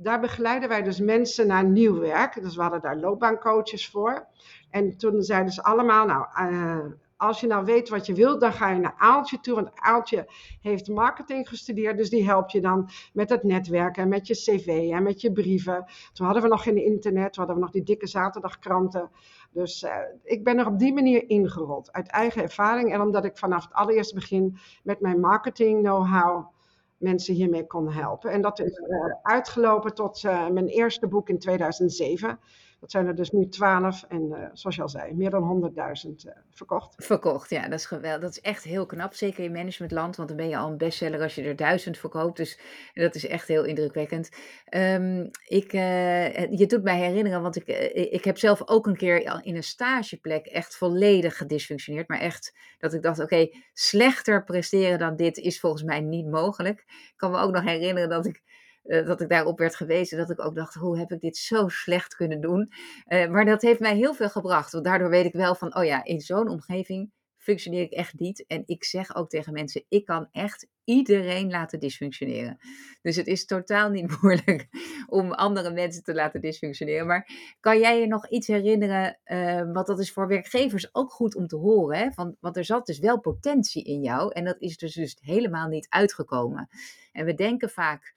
daar 0.00 0.20
begeleiden 0.20 0.68
wij 0.68 0.82
dus 0.82 1.00
mensen 1.00 1.46
naar 1.46 1.64
nieuw 1.64 1.98
werk. 1.98 2.42
Dus 2.42 2.56
we 2.56 2.62
hadden 2.62 2.80
daar 2.80 2.96
loopbaancoaches 2.96 3.88
voor. 3.88 4.26
En 4.70 4.96
toen 4.96 5.22
zeiden 5.22 5.52
ze 5.52 5.62
allemaal, 5.62 6.06
nou, 6.06 6.52
uh, 6.52 6.84
als 7.16 7.40
je 7.40 7.46
nou 7.46 7.64
weet 7.64 7.88
wat 7.88 8.06
je 8.06 8.14
wilt, 8.14 8.40
dan 8.40 8.52
ga 8.52 8.70
je 8.70 8.80
naar 8.80 8.94
Aaltje 8.98 9.40
toe. 9.40 9.54
Want 9.54 9.70
Aaltje 9.74 10.30
heeft 10.60 10.88
marketing 10.88 11.48
gestudeerd, 11.48 11.96
dus 11.96 12.10
die 12.10 12.24
helpt 12.24 12.52
je 12.52 12.60
dan 12.60 12.90
met 13.12 13.30
het 13.30 13.42
netwerken 13.42 14.02
en 14.02 14.08
met 14.08 14.26
je 14.26 14.34
cv 14.34 14.90
en 14.92 15.02
met 15.02 15.20
je 15.20 15.32
brieven. 15.32 15.84
Toen 16.12 16.26
hadden 16.26 16.44
we 16.44 16.48
nog 16.48 16.62
geen 16.62 16.84
internet, 16.84 17.32
toen 17.32 17.44
hadden 17.44 17.54
we 17.54 17.60
nog 17.60 17.70
die 17.70 17.82
dikke 17.82 18.06
zaterdagkranten. 18.06 19.10
Dus 19.50 19.82
uh, 19.82 19.90
ik 20.24 20.44
ben 20.44 20.58
er 20.58 20.66
op 20.66 20.78
die 20.78 20.94
manier 20.94 21.28
ingerold, 21.28 21.92
uit 21.92 22.08
eigen 22.08 22.42
ervaring. 22.42 22.92
En 22.92 23.00
omdat 23.00 23.24
ik 23.24 23.38
vanaf 23.38 23.64
het 23.64 23.72
allereerste 23.72 24.14
begin 24.14 24.58
met 24.82 25.00
mijn 25.00 25.20
marketing 25.20 25.82
know-how 25.82 26.56
mensen 26.98 27.34
hiermee 27.34 27.66
kon 27.66 27.92
helpen. 27.92 28.30
En 28.30 28.40
dat 28.40 28.58
is 28.58 28.78
uh, 28.78 29.14
uitgelopen 29.22 29.94
tot 29.94 30.22
uh, 30.22 30.48
mijn 30.48 30.66
eerste 30.66 31.06
boek 31.06 31.28
in 31.28 31.38
2007. 31.38 32.38
Dat 32.80 32.90
zijn 32.90 33.06
er 33.06 33.14
dus 33.14 33.30
nu 33.30 33.48
12 33.48 34.02
en 34.08 34.22
uh, 34.22 34.48
zoals 34.52 34.76
je 34.76 34.82
al 34.82 34.88
zei, 34.88 35.14
meer 35.14 35.30
dan 35.30 35.72
100.000 36.06 36.10
uh, 36.26 36.32
verkocht. 36.50 36.94
Verkocht, 36.96 37.50
ja, 37.50 37.62
dat 37.62 37.78
is 37.78 37.86
geweldig. 37.86 38.20
Dat 38.20 38.30
is 38.30 38.40
echt 38.40 38.64
heel 38.64 38.86
knap, 38.86 39.14
zeker 39.14 39.44
in 39.44 39.52
managementland, 39.52 40.16
want 40.16 40.28
dan 40.28 40.36
ben 40.36 40.48
je 40.48 40.56
al 40.56 40.70
een 40.70 40.78
bestseller 40.78 41.22
als 41.22 41.34
je 41.34 41.42
er 41.42 41.56
duizend 41.56 41.98
verkoopt. 41.98 42.36
Dus 42.36 42.60
dat 42.94 43.14
is 43.14 43.26
echt 43.26 43.48
heel 43.48 43.64
indrukwekkend. 43.64 44.30
Um, 44.74 45.30
ik, 45.44 45.72
uh, 45.72 46.50
je 46.50 46.66
doet 46.66 46.82
mij 46.82 46.98
herinneren, 46.98 47.42
want 47.42 47.56
ik, 47.56 47.66
ik 47.92 48.24
heb 48.24 48.38
zelf 48.38 48.68
ook 48.68 48.86
een 48.86 48.96
keer 48.96 49.44
in 49.44 49.56
een 49.56 49.62
stageplek 49.62 50.46
echt 50.46 50.76
volledig 50.76 51.36
gedysfunctioneerd. 51.36 52.08
Maar 52.08 52.20
echt 52.20 52.56
dat 52.78 52.94
ik 52.94 53.02
dacht, 53.02 53.20
oké, 53.20 53.48
slechter 53.72 54.44
presteren 54.44 54.98
dan 54.98 55.16
dit 55.16 55.36
is 55.36 55.60
volgens 55.60 55.82
mij 55.82 56.00
niet 56.00 56.26
mogelijk. 56.26 56.80
Ik 56.88 57.12
kan 57.16 57.30
me 57.30 57.38
ook 57.38 57.52
nog 57.52 57.64
herinneren 57.64 58.08
dat 58.08 58.26
ik 58.26 58.42
uh, 58.88 59.06
dat 59.06 59.20
ik 59.20 59.28
daarop 59.28 59.58
werd 59.58 59.76
gewezen, 59.76 60.18
dat 60.18 60.30
ik 60.30 60.44
ook 60.44 60.54
dacht, 60.54 60.74
hoe 60.74 60.98
heb 60.98 61.12
ik 61.12 61.20
dit 61.20 61.36
zo 61.36 61.68
slecht 61.68 62.14
kunnen 62.14 62.40
doen? 62.40 62.72
Uh, 63.06 63.28
maar 63.28 63.44
dat 63.44 63.62
heeft 63.62 63.80
mij 63.80 63.96
heel 63.96 64.14
veel 64.14 64.30
gebracht, 64.30 64.72
want 64.72 64.84
daardoor 64.84 65.10
weet 65.10 65.24
ik 65.24 65.32
wel 65.32 65.54
van, 65.54 65.76
oh 65.76 65.84
ja, 65.84 66.04
in 66.04 66.20
zo'n 66.20 66.48
omgeving 66.48 67.10
functioneer 67.48 67.82
ik 67.82 67.92
echt 67.92 68.18
niet. 68.18 68.46
En 68.46 68.62
ik 68.66 68.84
zeg 68.84 69.14
ook 69.14 69.28
tegen 69.28 69.52
mensen, 69.52 69.84
ik 69.88 70.04
kan 70.04 70.28
echt 70.32 70.66
iedereen 70.84 71.50
laten 71.50 71.80
dysfunctioneren. 71.80 72.58
Dus 73.02 73.16
het 73.16 73.26
is 73.26 73.46
totaal 73.46 73.90
niet 73.90 74.16
moeilijk 74.20 74.68
om 75.06 75.32
andere 75.32 75.72
mensen 75.72 76.02
te 76.02 76.14
laten 76.14 76.40
dysfunctioneren. 76.40 77.06
Maar 77.06 77.30
kan 77.60 77.78
jij 77.78 78.00
je 78.00 78.06
nog 78.06 78.28
iets 78.28 78.46
herinneren, 78.46 79.18
uh, 79.24 79.72
want 79.72 79.86
dat 79.86 80.00
is 80.00 80.12
voor 80.12 80.28
werkgevers 80.28 80.94
ook 80.94 81.12
goed 81.12 81.34
om 81.34 81.46
te 81.46 81.56
horen, 81.56 81.98
hè? 81.98 82.08
Want, 82.14 82.36
want 82.40 82.56
er 82.56 82.64
zat 82.64 82.86
dus 82.86 82.98
wel 82.98 83.20
potentie 83.20 83.84
in 83.84 84.00
jou 84.00 84.32
en 84.32 84.44
dat 84.44 84.60
is 84.60 84.76
dus, 84.76 84.94
dus 84.94 85.16
helemaal 85.20 85.68
niet 85.68 85.86
uitgekomen. 85.88 86.68
En 87.12 87.24
we 87.24 87.34
denken 87.34 87.70
vaak 87.70 88.14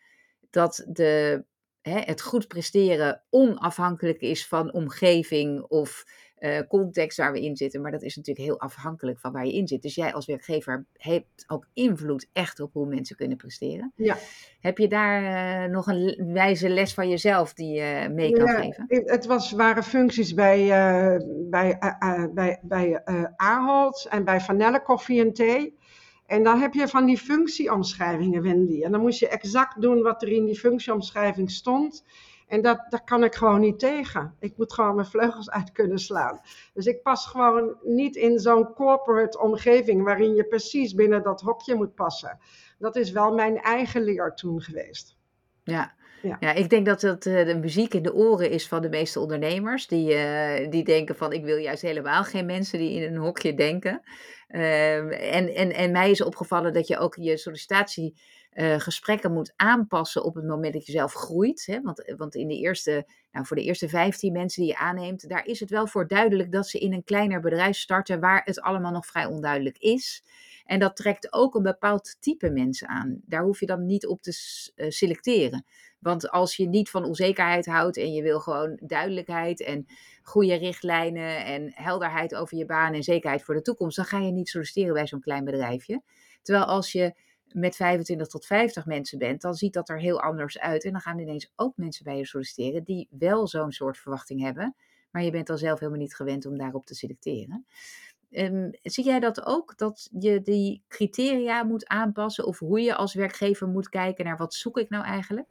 dat 0.51 0.85
de, 0.87 1.43
hè, 1.81 1.99
het 1.99 2.21
goed 2.21 2.47
presteren 2.47 3.21
onafhankelijk 3.29 4.21
is 4.21 4.47
van 4.47 4.73
omgeving 4.73 5.61
of 5.61 6.03
uh, 6.41 6.59
context 6.67 7.17
waar 7.17 7.31
we 7.31 7.41
in 7.41 7.55
zitten. 7.55 7.81
Maar 7.81 7.91
dat 7.91 8.01
is 8.01 8.15
natuurlijk 8.15 8.45
heel 8.45 8.59
afhankelijk 8.59 9.19
van 9.19 9.31
waar 9.31 9.45
je 9.45 9.53
in 9.53 9.67
zit. 9.67 9.81
Dus 9.81 9.95
jij 9.95 10.13
als 10.13 10.25
werkgever 10.25 10.85
hebt 10.97 11.43
ook 11.47 11.67
invloed 11.73 12.29
echt 12.33 12.59
op 12.59 12.73
hoe 12.73 12.87
mensen 12.87 13.15
kunnen 13.15 13.37
presteren. 13.37 13.93
Ja. 13.95 14.17
Heb 14.59 14.77
je 14.77 14.87
daar 14.87 15.23
uh, 15.63 15.71
nog 15.71 15.87
een 15.87 16.31
wijze 16.33 16.69
les 16.69 16.93
van 16.93 17.09
jezelf 17.09 17.53
die 17.53 17.73
je 17.73 18.09
mee 18.09 18.31
kan 18.31 18.45
ja, 18.45 18.61
geven? 18.61 18.85
Het 18.87 19.25
was, 19.25 19.51
waren 19.51 19.83
functies 19.83 20.33
bij, 20.33 20.61
uh, 20.61 21.27
bij, 21.49 21.77
bij, 22.33 22.59
bij 22.61 23.01
Ahold 23.35 24.07
en 24.09 24.23
bij 24.23 24.41
Vanelle 24.41 24.81
Koffie 24.81 25.21
en 25.21 25.33
Thee. 25.33 25.79
En 26.31 26.43
dan 26.43 26.59
heb 26.59 26.73
je 26.73 26.87
van 26.87 27.05
die 27.05 27.17
functieomschrijvingen, 27.17 28.41
Wendy. 28.41 28.83
En 28.83 28.91
dan 28.91 29.01
moest 29.01 29.19
je 29.19 29.27
exact 29.27 29.81
doen 29.81 30.01
wat 30.01 30.21
er 30.21 30.27
in 30.27 30.45
die 30.45 30.59
functieomschrijving 30.59 31.51
stond. 31.51 32.03
En 32.47 32.61
dat, 32.61 32.85
daar 32.89 33.03
kan 33.03 33.23
ik 33.23 33.35
gewoon 33.35 33.59
niet 33.59 33.79
tegen. 33.79 34.35
Ik 34.39 34.57
moet 34.57 34.73
gewoon 34.73 34.95
mijn 34.95 35.07
vleugels 35.07 35.49
uit 35.49 35.71
kunnen 35.71 35.99
slaan. 35.99 36.39
Dus 36.73 36.85
ik 36.85 37.01
pas 37.01 37.25
gewoon 37.25 37.75
niet 37.83 38.15
in 38.15 38.39
zo'n 38.39 38.73
corporate 38.73 39.39
omgeving 39.39 40.03
waarin 40.03 40.35
je 40.35 40.43
precies 40.43 40.93
binnen 40.93 41.23
dat 41.23 41.41
hokje 41.41 41.75
moet 41.75 41.95
passen. 41.95 42.39
Dat 42.79 42.95
is 42.95 43.11
wel 43.11 43.33
mijn 43.33 43.57
eigen 43.57 44.01
leer 44.01 44.33
toen 44.33 44.61
geweest. 44.61 45.17
Ja, 45.63 45.93
ja. 46.21 46.53
ik 46.53 46.69
denk 46.69 46.85
dat 46.85 47.01
het 47.01 47.25
uh, 47.25 47.45
de 47.45 47.55
muziek 47.55 47.93
in 47.93 48.03
de 48.03 48.13
oren 48.13 48.49
is 48.49 48.67
van 48.67 48.81
de 48.81 48.89
meeste 48.89 49.19
ondernemers. 49.19 49.87
Die, 49.87 50.13
uh, 50.13 50.69
die 50.69 50.83
denken 50.83 51.15
van 51.15 51.33
ik 51.33 51.43
wil 51.43 51.57
juist 51.57 51.81
helemaal 51.81 52.23
geen 52.23 52.45
mensen 52.45 52.79
die 52.79 52.91
in 52.91 53.13
een 53.13 53.21
hokje 53.21 53.53
denken. 53.53 54.01
Uh, 54.49 55.35
en, 55.35 55.55
en, 55.55 55.71
en 55.71 55.91
mij 55.91 56.11
is 56.11 56.23
opgevallen 56.23 56.73
dat 56.73 56.87
je 56.87 56.97
ook 56.97 57.15
je 57.15 57.37
sollicitatie 57.37 58.19
uh, 58.53 58.79
gesprekken 58.79 59.33
moet 59.33 59.53
aanpassen 59.55 60.23
op 60.23 60.35
het 60.35 60.45
moment 60.45 60.73
dat 60.73 60.85
je 60.85 60.91
zelf 60.91 61.13
groeit. 61.13 61.65
Hè? 61.65 61.81
Want, 61.81 62.13
want 62.17 62.35
in 62.35 62.47
de 62.47 62.57
eerste, 62.57 63.05
nou, 63.31 63.45
voor 63.45 63.57
de 63.57 63.63
eerste 63.63 63.89
15 63.89 64.31
mensen 64.31 64.61
die 64.61 64.71
je 64.71 64.77
aanneemt, 64.77 65.29
daar 65.29 65.45
is 65.45 65.59
het 65.59 65.69
wel 65.69 65.87
voor 65.87 66.07
duidelijk 66.07 66.51
dat 66.51 66.67
ze 66.67 66.79
in 66.79 66.93
een 66.93 67.03
kleiner 67.03 67.39
bedrijf 67.39 67.77
starten 67.77 68.19
waar 68.19 68.41
het 68.45 68.61
allemaal 68.61 68.91
nog 68.91 69.05
vrij 69.05 69.25
onduidelijk 69.25 69.77
is. 69.77 70.23
En 70.65 70.79
dat 70.79 70.95
trekt 70.95 71.33
ook 71.33 71.55
een 71.55 71.63
bepaald 71.63 72.17
type 72.19 72.49
mensen 72.49 72.87
aan. 72.87 73.21
Daar 73.25 73.43
hoef 73.43 73.59
je 73.59 73.65
dan 73.65 73.85
niet 73.85 74.07
op 74.07 74.21
te 74.21 74.31
selecteren. 74.87 75.65
Want 76.01 76.29
als 76.29 76.55
je 76.55 76.67
niet 76.67 76.89
van 76.89 77.05
onzekerheid 77.05 77.65
houdt 77.65 77.97
en 77.97 78.13
je 78.13 78.21
wil 78.21 78.39
gewoon 78.39 78.79
duidelijkheid 78.81 79.61
en 79.61 79.85
goede 80.23 80.55
richtlijnen 80.55 81.45
en 81.45 81.71
helderheid 81.73 82.35
over 82.35 82.57
je 82.57 82.65
baan 82.65 82.93
en 82.93 83.03
zekerheid 83.03 83.43
voor 83.43 83.55
de 83.55 83.61
toekomst, 83.61 83.95
dan 83.95 84.05
ga 84.05 84.19
je 84.19 84.31
niet 84.31 84.49
solliciteren 84.49 84.93
bij 84.93 85.07
zo'n 85.07 85.21
klein 85.21 85.45
bedrijfje. 85.45 86.01
Terwijl 86.41 86.65
als 86.65 86.91
je 86.91 87.13
met 87.53 87.75
25 87.75 88.27
tot 88.27 88.45
50 88.45 88.85
mensen 88.85 89.17
bent, 89.17 89.41
dan 89.41 89.53
ziet 89.53 89.73
dat 89.73 89.89
er 89.89 89.99
heel 89.99 90.21
anders 90.21 90.59
uit. 90.59 90.83
En 90.83 90.91
dan 90.91 91.01
gaan 91.01 91.19
ineens 91.19 91.51
ook 91.55 91.77
mensen 91.77 92.03
bij 92.03 92.17
je 92.17 92.25
solliciteren 92.25 92.83
die 92.83 93.07
wel 93.09 93.47
zo'n 93.47 93.71
soort 93.71 93.97
verwachting 93.97 94.41
hebben. 94.41 94.75
Maar 95.11 95.23
je 95.23 95.31
bent 95.31 95.47
dan 95.47 95.57
zelf 95.57 95.79
helemaal 95.79 96.01
niet 96.01 96.15
gewend 96.15 96.45
om 96.45 96.57
daarop 96.57 96.85
te 96.85 96.95
selecteren. 96.95 97.65
Um, 98.29 98.69
zie 98.81 99.03
jij 99.03 99.19
dat 99.19 99.45
ook? 99.45 99.77
Dat 99.77 100.09
je 100.19 100.41
die 100.41 100.83
criteria 100.87 101.63
moet 101.63 101.87
aanpassen? 101.87 102.45
Of 102.45 102.59
hoe 102.59 102.81
je 102.81 102.95
als 102.95 103.13
werkgever 103.13 103.67
moet 103.67 103.89
kijken 103.89 104.25
naar 104.25 104.37
wat 104.37 104.53
zoek 104.53 104.77
ik 104.77 104.89
nou 104.89 105.03
eigenlijk? 105.03 105.47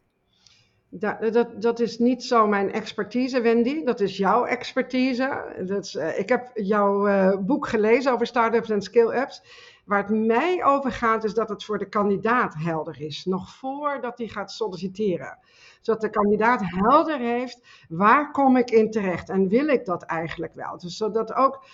Dat, 0.92 1.46
dat, 1.62 1.80
is 1.80 1.98
niet 1.98 2.24
zo 2.24 2.46
mijn 2.46 2.72
expertise, 2.72 3.40
Wendy. 3.40 3.84
Dat 3.84 4.00
is 4.00 4.16
jouw 4.16 4.44
expertise. 4.44 5.54
Dat 5.66 5.84
is, 5.84 5.94
uh, 5.94 6.18
ik 6.18 6.28
heb 6.28 6.50
jouw 6.54 7.08
uh, 7.08 7.36
boek 7.38 7.68
gelezen 7.68 8.12
over 8.12 8.26
start-ups 8.26 8.70
en 8.70 8.82
skill-ups. 8.82 9.42
Waar 9.84 10.06
het 10.06 10.26
mij 10.26 10.64
over 10.64 10.92
gaat, 10.92 11.24
is 11.24 11.34
dat 11.34 11.48
het 11.48 11.64
voor 11.64 11.78
de 11.78 11.88
kandidaat 11.88 12.54
helder 12.58 13.00
is. 13.00 13.24
Nog 13.24 13.54
voordat 13.54 14.18
hij 14.18 14.28
gaat 14.28 14.52
solliciteren. 14.52 15.38
Zodat 15.80 16.00
de 16.00 16.10
kandidaat 16.10 16.60
helder 16.64 17.18
heeft, 17.18 17.66
waar 17.88 18.30
kom 18.30 18.56
ik 18.56 18.70
in 18.70 18.90
terecht? 18.90 19.28
En 19.28 19.48
wil 19.48 19.66
ik 19.66 19.84
dat 19.84 20.02
eigenlijk 20.02 20.54
wel? 20.54 20.78
Dus 20.78 20.96
zodat 20.96 21.32
ook 21.32 21.64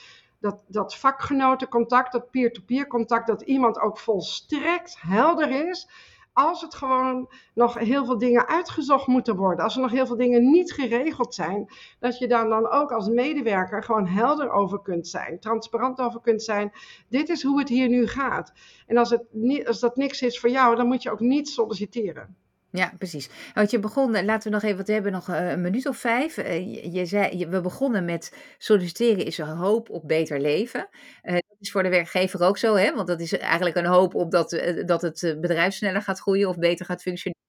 dat, 0.40 0.62
dat 0.66 0.96
vakgenotencontact, 0.96 2.12
dat 2.12 2.30
peer-to-peer 2.30 2.86
contact, 2.86 3.26
dat 3.26 3.42
iemand 3.42 3.80
ook 3.80 3.98
volstrekt 3.98 4.96
helder 5.00 5.68
is 5.68 5.88
als 6.36 6.60
het 6.60 6.74
gewoon 6.74 7.30
nog 7.54 7.74
heel 7.74 8.04
veel 8.04 8.18
dingen 8.18 8.46
uitgezocht 8.46 9.06
moeten 9.06 9.36
worden, 9.36 9.64
als 9.64 9.74
er 9.74 9.80
nog 9.80 9.90
heel 9.90 10.06
veel 10.06 10.16
dingen 10.16 10.50
niet 10.50 10.72
geregeld 10.72 11.34
zijn, 11.34 11.72
dat 11.98 12.18
je 12.18 12.28
daar 12.28 12.48
dan 12.48 12.70
ook 12.70 12.92
als 12.92 13.08
medewerker 13.08 13.82
gewoon 13.82 14.06
helder 14.06 14.50
over 14.50 14.82
kunt 14.82 15.08
zijn, 15.08 15.40
transparant 15.40 16.00
over 16.00 16.20
kunt 16.20 16.42
zijn. 16.42 16.72
Dit 17.08 17.28
is 17.28 17.42
hoe 17.42 17.58
het 17.58 17.68
hier 17.68 17.88
nu 17.88 18.06
gaat. 18.06 18.52
En 18.86 18.96
als, 18.96 19.10
het 19.10 19.24
als 19.66 19.80
dat 19.80 19.96
niks 19.96 20.22
is 20.22 20.38
voor 20.38 20.50
jou, 20.50 20.76
dan 20.76 20.86
moet 20.86 21.02
je 21.02 21.10
ook 21.10 21.20
niet 21.20 21.48
solliciteren. 21.48 22.36
Ja, 22.76 22.92
precies. 22.98 23.28
Want 23.54 23.70
je 23.70 23.78
begon, 23.78 24.14
eh, 24.14 24.24
laten 24.24 24.50
we 24.50 24.54
nog 24.54 24.64
even, 24.64 24.84
we 24.84 24.92
hebben 24.92 25.12
nog 25.12 25.28
eh, 25.28 25.50
een 25.50 25.60
minuut 25.60 25.86
of 25.86 25.96
vijf. 25.96 26.36
Eh, 26.36 26.92
je 26.94 27.06
zei, 27.06 27.46
we 27.46 27.60
begonnen 27.60 28.04
met 28.04 28.36
solliciteren 28.58 29.24
is 29.24 29.38
een 29.38 29.46
hoop 29.46 29.90
op 29.90 30.08
beter 30.08 30.40
leven. 30.40 30.88
dat 31.22 31.56
is 31.60 31.70
voor 31.70 31.82
de 31.82 31.88
werkgever 31.88 32.42
ook 32.42 32.58
zo, 32.58 32.74
hè? 32.74 32.94
want 32.94 33.06
dat 33.06 33.20
is 33.20 33.38
eigenlijk 33.38 33.76
een 33.76 33.86
hoop 33.86 34.14
op 34.14 34.30
dat, 34.30 34.62
dat 34.86 35.02
het 35.02 35.36
bedrijf 35.40 35.74
sneller 35.74 36.02
gaat 36.02 36.18
groeien 36.18 36.48
of 36.48 36.58
beter 36.58 36.86
gaat 36.86 37.02
functioneren. 37.02 37.44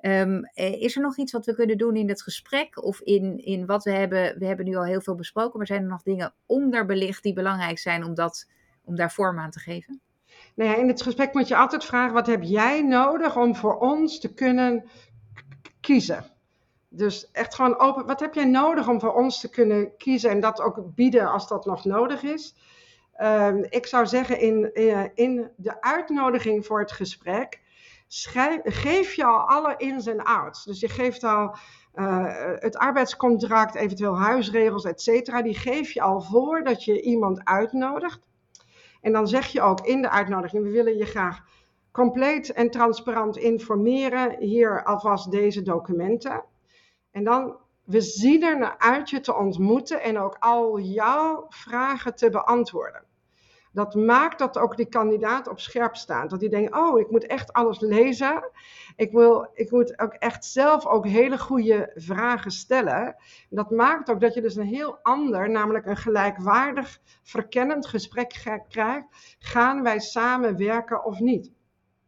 Um, 0.00 0.50
is 0.54 0.96
er 0.96 1.02
nog 1.02 1.16
iets 1.16 1.32
wat 1.32 1.46
we 1.46 1.54
kunnen 1.54 1.78
doen 1.78 1.96
in 1.96 2.08
het 2.08 2.22
gesprek 2.22 2.84
of 2.84 3.00
in, 3.00 3.44
in 3.44 3.66
wat 3.66 3.84
we 3.84 3.90
hebben? 3.90 4.38
We 4.38 4.46
hebben 4.46 4.64
nu 4.64 4.76
al 4.76 4.84
heel 4.84 5.00
veel 5.00 5.14
besproken, 5.14 5.58
maar 5.58 5.66
zijn 5.66 5.82
er 5.82 5.88
nog 5.88 6.02
dingen 6.02 6.34
onderbelicht 6.46 7.22
die 7.22 7.32
belangrijk 7.32 7.78
zijn 7.78 8.04
om, 8.04 8.14
dat, 8.14 8.48
om 8.84 8.96
daar 8.96 9.12
vorm 9.12 9.38
aan 9.38 9.50
te 9.50 9.60
geven? 9.60 10.00
Nou 10.54 10.70
ja, 10.70 10.76
in 10.76 10.88
het 10.88 11.02
gesprek 11.02 11.34
moet 11.34 11.48
je 11.48 11.56
altijd 11.56 11.84
vragen: 11.84 12.14
wat 12.14 12.26
heb 12.26 12.42
jij 12.42 12.82
nodig 12.82 13.36
om 13.36 13.56
voor 13.56 13.78
ons 13.78 14.20
te 14.20 14.34
kunnen 14.34 14.84
kiezen? 15.80 16.24
Dus 16.88 17.30
echt 17.30 17.54
gewoon 17.54 17.78
open. 17.78 18.06
Wat 18.06 18.20
heb 18.20 18.34
jij 18.34 18.44
nodig 18.44 18.88
om 18.88 19.00
voor 19.00 19.14
ons 19.14 19.40
te 19.40 19.50
kunnen 19.50 19.96
kiezen 19.96 20.30
en 20.30 20.40
dat 20.40 20.60
ook 20.60 20.94
bieden 20.94 21.30
als 21.30 21.48
dat 21.48 21.64
nog 21.64 21.84
nodig 21.84 22.22
is? 22.22 22.56
Um, 23.20 23.66
ik 23.68 23.86
zou 23.86 24.06
zeggen 24.06 24.40
in, 24.40 24.70
uh, 24.74 25.04
in 25.14 25.50
de 25.56 25.80
uitnodiging 25.82 26.66
voor 26.66 26.80
het 26.80 26.92
gesprek. 26.92 27.60
Geef 28.62 29.14
je 29.14 29.24
al 29.24 29.38
alle 29.38 29.74
ins 29.76 30.06
en 30.06 30.22
outs. 30.22 30.64
Dus 30.64 30.80
je 30.80 30.88
geeft 30.88 31.24
al 31.24 31.56
uh, 31.94 32.24
het 32.58 32.76
arbeidscontract, 32.76 33.74
eventueel 33.74 34.18
huisregels, 34.18 34.84
et 34.84 35.02
cetera. 35.02 35.42
Die 35.42 35.54
geef 35.54 35.90
je 35.90 36.00
al 36.00 36.20
voordat 36.20 36.84
je 36.84 37.02
iemand 37.02 37.44
uitnodigt. 37.44 38.20
En 39.02 39.12
dan 39.12 39.28
zeg 39.28 39.46
je 39.46 39.60
ook 39.60 39.80
in 39.80 40.02
de 40.02 40.10
uitnodiging, 40.10 40.64
we 40.64 40.70
willen 40.70 40.96
je 40.96 41.04
graag 41.04 41.44
compleet 41.92 42.52
en 42.52 42.70
transparant 42.70 43.36
informeren. 43.36 44.36
Hier 44.38 44.84
alvast 44.84 45.30
deze 45.30 45.62
documenten. 45.62 46.44
En 47.10 47.24
dan, 47.24 47.56
we 47.84 48.00
zien 48.00 48.42
er 48.42 48.58
naar 48.58 48.78
uit 48.78 49.10
je 49.10 49.20
te 49.20 49.36
ontmoeten 49.36 50.02
en 50.02 50.18
ook 50.18 50.36
al 50.38 50.80
jouw 50.80 51.46
vragen 51.48 52.14
te 52.14 52.30
beantwoorden. 52.30 53.04
Dat 53.72 53.94
maakt 53.94 54.38
dat 54.38 54.58
ook 54.58 54.76
die 54.76 54.88
kandidaat 54.88 55.48
op 55.48 55.60
scherp 55.60 55.96
staat. 55.96 56.30
Dat 56.30 56.40
hij 56.40 56.48
denkt, 56.48 56.76
oh, 56.76 57.00
ik 57.00 57.10
moet 57.10 57.26
echt 57.26 57.52
alles 57.52 57.80
lezen. 57.80 58.50
Ik, 58.96 59.12
wil, 59.12 59.50
ik 59.54 59.70
moet 59.70 59.98
ook 59.98 60.12
echt 60.12 60.44
zelf 60.44 60.86
ook 60.86 61.06
hele 61.06 61.38
goede 61.38 61.90
vragen 61.94 62.50
stellen. 62.50 63.16
Dat 63.50 63.70
maakt 63.70 64.10
ook 64.10 64.20
dat 64.20 64.34
je 64.34 64.40
dus 64.40 64.56
een 64.56 64.66
heel 64.66 64.98
ander, 65.02 65.50
namelijk 65.50 65.86
een 65.86 65.96
gelijkwaardig, 65.96 67.00
verkennend 67.22 67.86
gesprek 67.86 68.28
krijgt. 68.68 69.36
Gaan 69.38 69.82
wij 69.82 69.98
samen 69.98 70.56
werken 70.56 71.04
of 71.04 71.20
niet? 71.20 71.52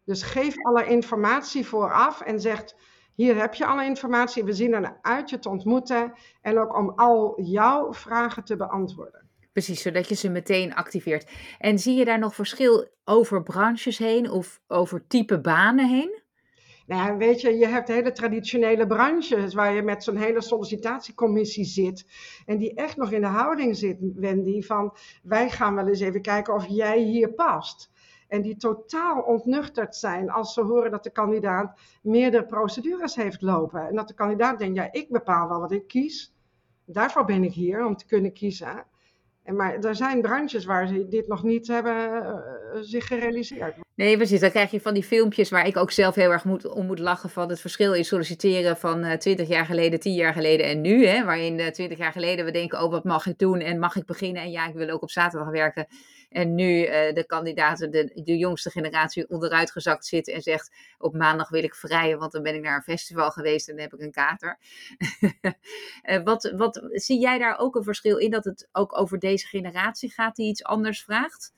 Dus 0.05 0.23
geef 0.23 0.55
alle 0.63 0.87
informatie 0.87 1.67
vooraf 1.67 2.21
en 2.21 2.41
zegt, 2.41 2.77
hier 3.15 3.37
heb 3.37 3.55
je 3.55 3.67
alle 3.67 3.85
informatie. 3.85 4.45
We 4.45 4.53
zien 4.53 4.73
er 4.73 4.99
uit 5.03 5.31
je 5.31 5.39
te 5.39 5.49
ontmoeten 5.49 6.13
en 6.41 6.59
ook 6.59 6.77
om 6.77 6.91
al 6.91 7.41
jouw 7.43 7.93
vragen 7.93 8.45
te 8.45 8.57
beantwoorden. 8.57 9.24
Precies, 9.55 9.83
zodat 9.83 10.09
je 10.09 10.15
ze 10.15 10.29
meteen 10.29 10.75
activeert. 10.75 11.31
En 11.59 11.79
zie 11.79 11.95
je 11.95 12.05
daar 12.05 12.19
nog 12.19 12.35
verschil 12.35 12.89
over 13.05 13.43
branches 13.43 13.99
heen 13.99 14.31
of 14.31 14.61
over 14.67 15.07
type 15.07 15.41
banen 15.41 15.89
heen? 15.89 16.23
Nou, 16.87 17.19
weet 17.19 17.41
je, 17.41 17.57
je 17.57 17.67
hebt 17.67 17.89
hele 17.89 18.13
traditionele 18.13 18.87
branches 18.87 19.55
waar 19.55 19.75
je 19.75 19.83
met 19.83 20.05
zo'n 20.05 20.17
hele 20.17 20.41
sollicitatiecommissie 20.41 21.65
zit. 21.65 22.07
En 22.47 22.59
die 22.59 22.75
echt 22.75 22.97
nog 22.97 23.13
in 23.13 23.21
de 23.21 23.27
houding 23.27 23.77
zit, 23.77 23.97
Wendy, 24.15 24.63
van 24.63 24.97
wij 25.23 25.51
gaan 25.51 25.75
wel 25.75 25.89
eens 25.89 26.01
even 26.01 26.23
kijken 26.23 26.55
of 26.55 26.67
jij 26.67 26.99
hier 26.99 27.33
past. 27.33 27.91
En 28.29 28.43
die 28.43 28.57
totaal 28.57 29.21
ontnuchterd 29.23 29.97
zijn 29.97 30.31
als 30.31 30.55
ze 30.55 30.63
horen 30.63 30.91
dat 30.91 31.05
de 31.05 31.13
kandidaat 31.13 31.81
meerdere 32.03 32.47
procedures 32.47 33.15
heeft 33.15 33.43
lopen. 33.43 33.89
En 33.89 33.95
dat 33.95 34.09
de 34.09 34.15
kandidaat 34.15 34.59
denkt, 34.59 34.77
ja, 34.77 34.93
ik 34.93 35.11
bepaal 35.11 35.49
wel 35.49 35.61
wat 35.61 35.73
ik 35.73 35.87
kies. 35.87 36.35
Daarvoor 36.87 37.25
ben 37.25 37.45
ik 37.45 37.53
hier, 37.53 37.87
om 37.87 37.97
te 37.97 38.07
kunnen 38.07 38.33
kiezen 38.33 38.87
En 39.45 39.57
maar 39.57 39.79
er 39.79 39.95
zijn 39.95 40.21
branches 40.23 40.65
waar 40.65 40.87
ze 40.87 41.09
dit 41.09 41.29
nog 41.29 41.43
niet 41.43 41.67
hebben 41.67 41.95
uh, 41.95 42.81
zich 42.81 43.07
gerealiseerd. 43.07 43.75
Nee, 43.95 44.17
precies. 44.17 44.41
Dan 44.41 44.51
krijg 44.51 44.71
je 44.71 44.81
van 44.81 44.95
die 44.95 45.05
filmpjes 45.05 45.51
waar 45.51 45.67
ik 45.67 45.77
ook 45.77 45.91
zelf 45.91 46.15
heel 46.15 46.31
erg 46.31 46.45
moet, 46.45 46.67
om 46.69 46.87
moet 46.87 46.99
lachen 46.99 47.31
van 47.31 47.49
het 47.49 47.61
verschil 47.61 47.95
in 47.95 48.05
solliciteren 48.05 48.77
van 48.77 49.05
uh, 49.05 49.13
20 49.13 49.49
jaar 49.49 49.65
geleden, 49.65 50.01
10 50.01 50.15
jaar 50.15 50.33
geleden 50.33 50.67
en 50.67 50.81
nu. 50.81 51.07
Hè, 51.07 51.25
waarin 51.25 51.59
uh, 51.59 51.67
20 51.67 51.99
jaar 51.99 52.13
geleden 52.13 52.45
we 52.45 52.51
denken, 52.51 52.83
oh 52.83 52.91
wat 52.91 53.05
mag 53.05 53.27
ik 53.27 53.39
doen 53.39 53.61
en 53.61 53.79
mag 53.79 53.97
ik 53.97 54.07
beginnen? 54.07 54.43
En 54.43 54.51
ja, 54.51 54.69
ik 54.69 54.75
wil 54.75 54.89
ook 54.89 55.03
op 55.03 55.11
zaterdag 55.11 55.51
werken. 55.51 55.87
En 56.35 56.55
nu 56.55 56.87
uh, 56.87 56.89
de 57.13 57.25
kandidaten, 57.27 57.91
de, 57.91 58.11
de 58.15 58.37
jongste 58.37 58.71
generatie, 58.71 59.29
onderuit 59.29 59.71
gezakt 59.71 60.07
zit 60.07 60.29
en 60.29 60.43
zegt: 60.43 60.71
op 60.99 61.15
maandag 61.15 61.49
wil 61.49 61.63
ik 61.63 61.75
vrijen, 61.75 62.19
want 62.19 62.33
dan 62.33 62.43
ben 62.43 62.55
ik 62.55 62.63
naar 62.63 62.77
een 62.77 62.83
festival 62.83 63.31
geweest 63.31 63.69
en 63.69 63.75
dan 63.75 63.85
heb 63.85 63.95
ik 63.95 64.01
een 64.01 64.11
kater. 64.11 64.59
uh, 66.03 66.23
wat, 66.31 66.53
wat 66.57 66.83
zie 66.91 67.21
jij 67.21 67.39
daar 67.39 67.59
ook 67.59 67.75
een 67.75 67.83
verschil 67.83 68.17
in 68.17 68.31
dat 68.31 68.45
het 68.45 68.69
ook 68.73 68.99
over 68.99 69.19
deze 69.19 69.47
generatie 69.47 70.13
gaat 70.13 70.37
die 70.37 70.49
iets 70.49 70.65
anders 70.65 71.03
vraagt? 71.05 71.53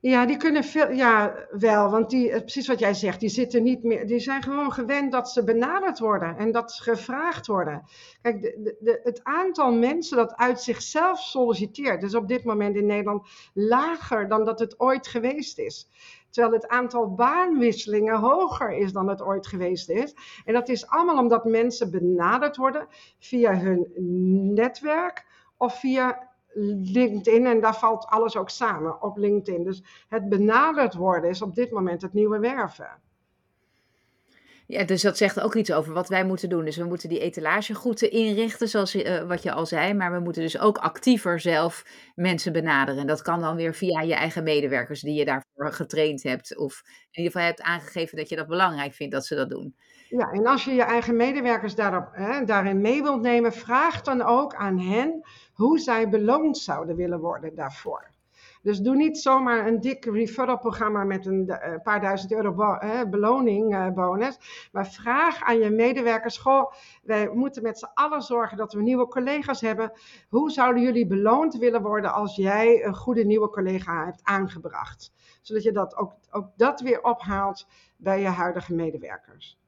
Ja, 0.00 0.26
die 0.26 0.36
kunnen 0.36 0.64
veel, 0.64 0.90
ja, 0.90 1.34
wel, 1.50 1.90
want 1.90 2.10
die, 2.10 2.30
precies 2.30 2.66
wat 2.66 2.78
jij 2.78 2.94
zegt, 2.94 3.20
die 3.20 3.28
zitten 3.28 3.62
niet 3.62 3.82
meer, 3.82 4.06
die 4.06 4.18
zijn 4.18 4.42
gewoon 4.42 4.72
gewend 4.72 5.12
dat 5.12 5.30
ze 5.30 5.44
benaderd 5.44 5.98
worden 5.98 6.36
en 6.36 6.52
dat 6.52 6.72
ze 6.72 6.82
gevraagd 6.82 7.46
worden. 7.46 7.82
Kijk, 8.22 8.40
de, 8.42 9.00
het 9.02 9.20
aantal 9.24 9.72
mensen 9.72 10.16
dat 10.16 10.36
uit 10.36 10.60
zichzelf 10.60 11.18
solliciteert, 11.18 12.02
is 12.02 12.14
op 12.14 12.28
dit 12.28 12.44
moment 12.44 12.76
in 12.76 12.86
Nederland 12.86 13.28
lager 13.54 14.28
dan 14.28 14.44
dat 14.44 14.58
het 14.58 14.80
ooit 14.80 15.06
geweest 15.06 15.58
is. 15.58 15.88
Terwijl 16.30 16.54
het 16.54 16.68
aantal 16.68 17.14
baanwisselingen 17.14 18.18
hoger 18.18 18.72
is 18.72 18.92
dan 18.92 19.08
het 19.08 19.22
ooit 19.22 19.46
geweest 19.46 19.90
is. 19.90 20.14
En 20.44 20.54
dat 20.54 20.68
is 20.68 20.86
allemaal 20.86 21.18
omdat 21.18 21.44
mensen 21.44 21.90
benaderd 21.90 22.56
worden 22.56 22.86
via 23.18 23.56
hun 23.56 23.92
netwerk 24.54 25.26
of 25.56 25.80
via 25.80 26.29
LinkedIn 26.52 27.46
en 27.46 27.60
daar 27.60 27.76
valt 27.76 28.06
alles 28.06 28.36
ook 28.36 28.50
samen 28.50 29.02
op 29.02 29.16
LinkedIn. 29.16 29.64
Dus 29.64 29.82
het 30.08 30.28
benaderd 30.28 30.94
worden 30.94 31.30
is 31.30 31.42
op 31.42 31.54
dit 31.54 31.70
moment 31.70 32.02
het 32.02 32.12
nieuwe 32.12 32.38
werven. 32.38 33.00
Ja, 34.70 34.84
dus 34.84 35.02
dat 35.02 35.16
zegt 35.16 35.40
ook 35.40 35.54
iets 35.54 35.72
over 35.72 35.92
wat 35.92 36.08
wij 36.08 36.24
moeten 36.24 36.48
doen. 36.48 36.64
Dus 36.64 36.76
we 36.76 36.84
moeten 36.84 37.08
die 37.08 37.20
etalage 37.20 37.74
goed 37.74 38.02
inrichten, 38.02 38.68
zoals 38.68 38.94
uh, 38.94 39.22
wat 39.22 39.42
je 39.42 39.52
al 39.52 39.66
zei. 39.66 39.94
Maar 39.94 40.12
we 40.12 40.18
moeten 40.18 40.42
dus 40.42 40.58
ook 40.58 40.78
actiever 40.78 41.40
zelf 41.40 41.84
mensen 42.14 42.52
benaderen. 42.52 43.00
En 43.00 43.06
dat 43.06 43.22
kan 43.22 43.40
dan 43.40 43.56
weer 43.56 43.74
via 43.74 44.00
je 44.00 44.14
eigen 44.14 44.42
medewerkers 44.42 45.00
die 45.00 45.14
je 45.14 45.24
daarvoor 45.24 45.72
getraind 45.72 46.22
hebt. 46.22 46.58
Of 46.58 46.82
in 46.84 47.22
ieder 47.22 47.32
geval 47.32 47.46
hebt 47.46 47.62
aangegeven 47.62 48.16
dat 48.16 48.28
je 48.28 48.36
dat 48.36 48.46
belangrijk 48.46 48.94
vindt 48.94 49.12
dat 49.12 49.26
ze 49.26 49.34
dat 49.34 49.50
doen. 49.50 49.74
Ja, 50.10 50.30
en 50.30 50.46
als 50.46 50.64
je 50.64 50.74
je 50.74 50.82
eigen 50.82 51.16
medewerkers 51.16 51.74
daarop, 51.74 52.08
hè, 52.12 52.44
daarin 52.44 52.80
mee 52.80 53.02
wilt 53.02 53.20
nemen, 53.20 53.52
vraag 53.52 54.02
dan 54.02 54.22
ook 54.22 54.54
aan 54.54 54.78
hen 54.78 55.22
hoe 55.54 55.78
zij 55.78 56.08
beloond 56.08 56.58
zouden 56.58 56.96
willen 56.96 57.20
worden 57.20 57.54
daarvoor. 57.54 58.10
Dus 58.62 58.78
doe 58.78 58.96
niet 58.96 59.18
zomaar 59.18 59.66
een 59.66 59.80
dik 59.80 60.04
referral 60.04 60.58
programma 60.58 61.04
met 61.04 61.26
een 61.26 61.44
uh, 61.48 61.74
paar 61.82 62.00
duizend 62.00 62.32
euro 62.32 62.52
bo 62.52 62.78
uh, 62.82 63.02
beloning 63.10 63.74
uh, 63.74 63.88
bonus. 63.88 64.68
Maar 64.72 64.86
vraag 64.86 65.42
aan 65.42 65.58
je 65.58 65.70
medewerkers: 65.70 66.38
Goh, 66.38 66.72
wij 67.02 67.28
moeten 67.28 67.62
met 67.62 67.78
z'n 67.78 67.90
allen 67.94 68.22
zorgen 68.22 68.56
dat 68.56 68.72
we 68.72 68.82
nieuwe 68.82 69.08
collega's 69.08 69.60
hebben. 69.60 69.92
Hoe 70.28 70.50
zouden 70.50 70.82
jullie 70.82 71.06
beloond 71.06 71.56
willen 71.56 71.82
worden 71.82 72.12
als 72.12 72.36
jij 72.36 72.84
een 72.84 72.96
goede 72.96 73.24
nieuwe 73.24 73.50
collega 73.50 74.04
hebt 74.04 74.20
aangebracht? 74.22 75.12
Zodat 75.40 75.62
je 75.62 75.72
dat 75.72 75.96
ook, 75.96 76.12
ook 76.30 76.48
dat 76.56 76.80
weer 76.80 77.02
ophaalt 77.02 77.66
bij 77.96 78.20
je 78.20 78.28
huidige 78.28 78.74
medewerkers. 78.74 79.58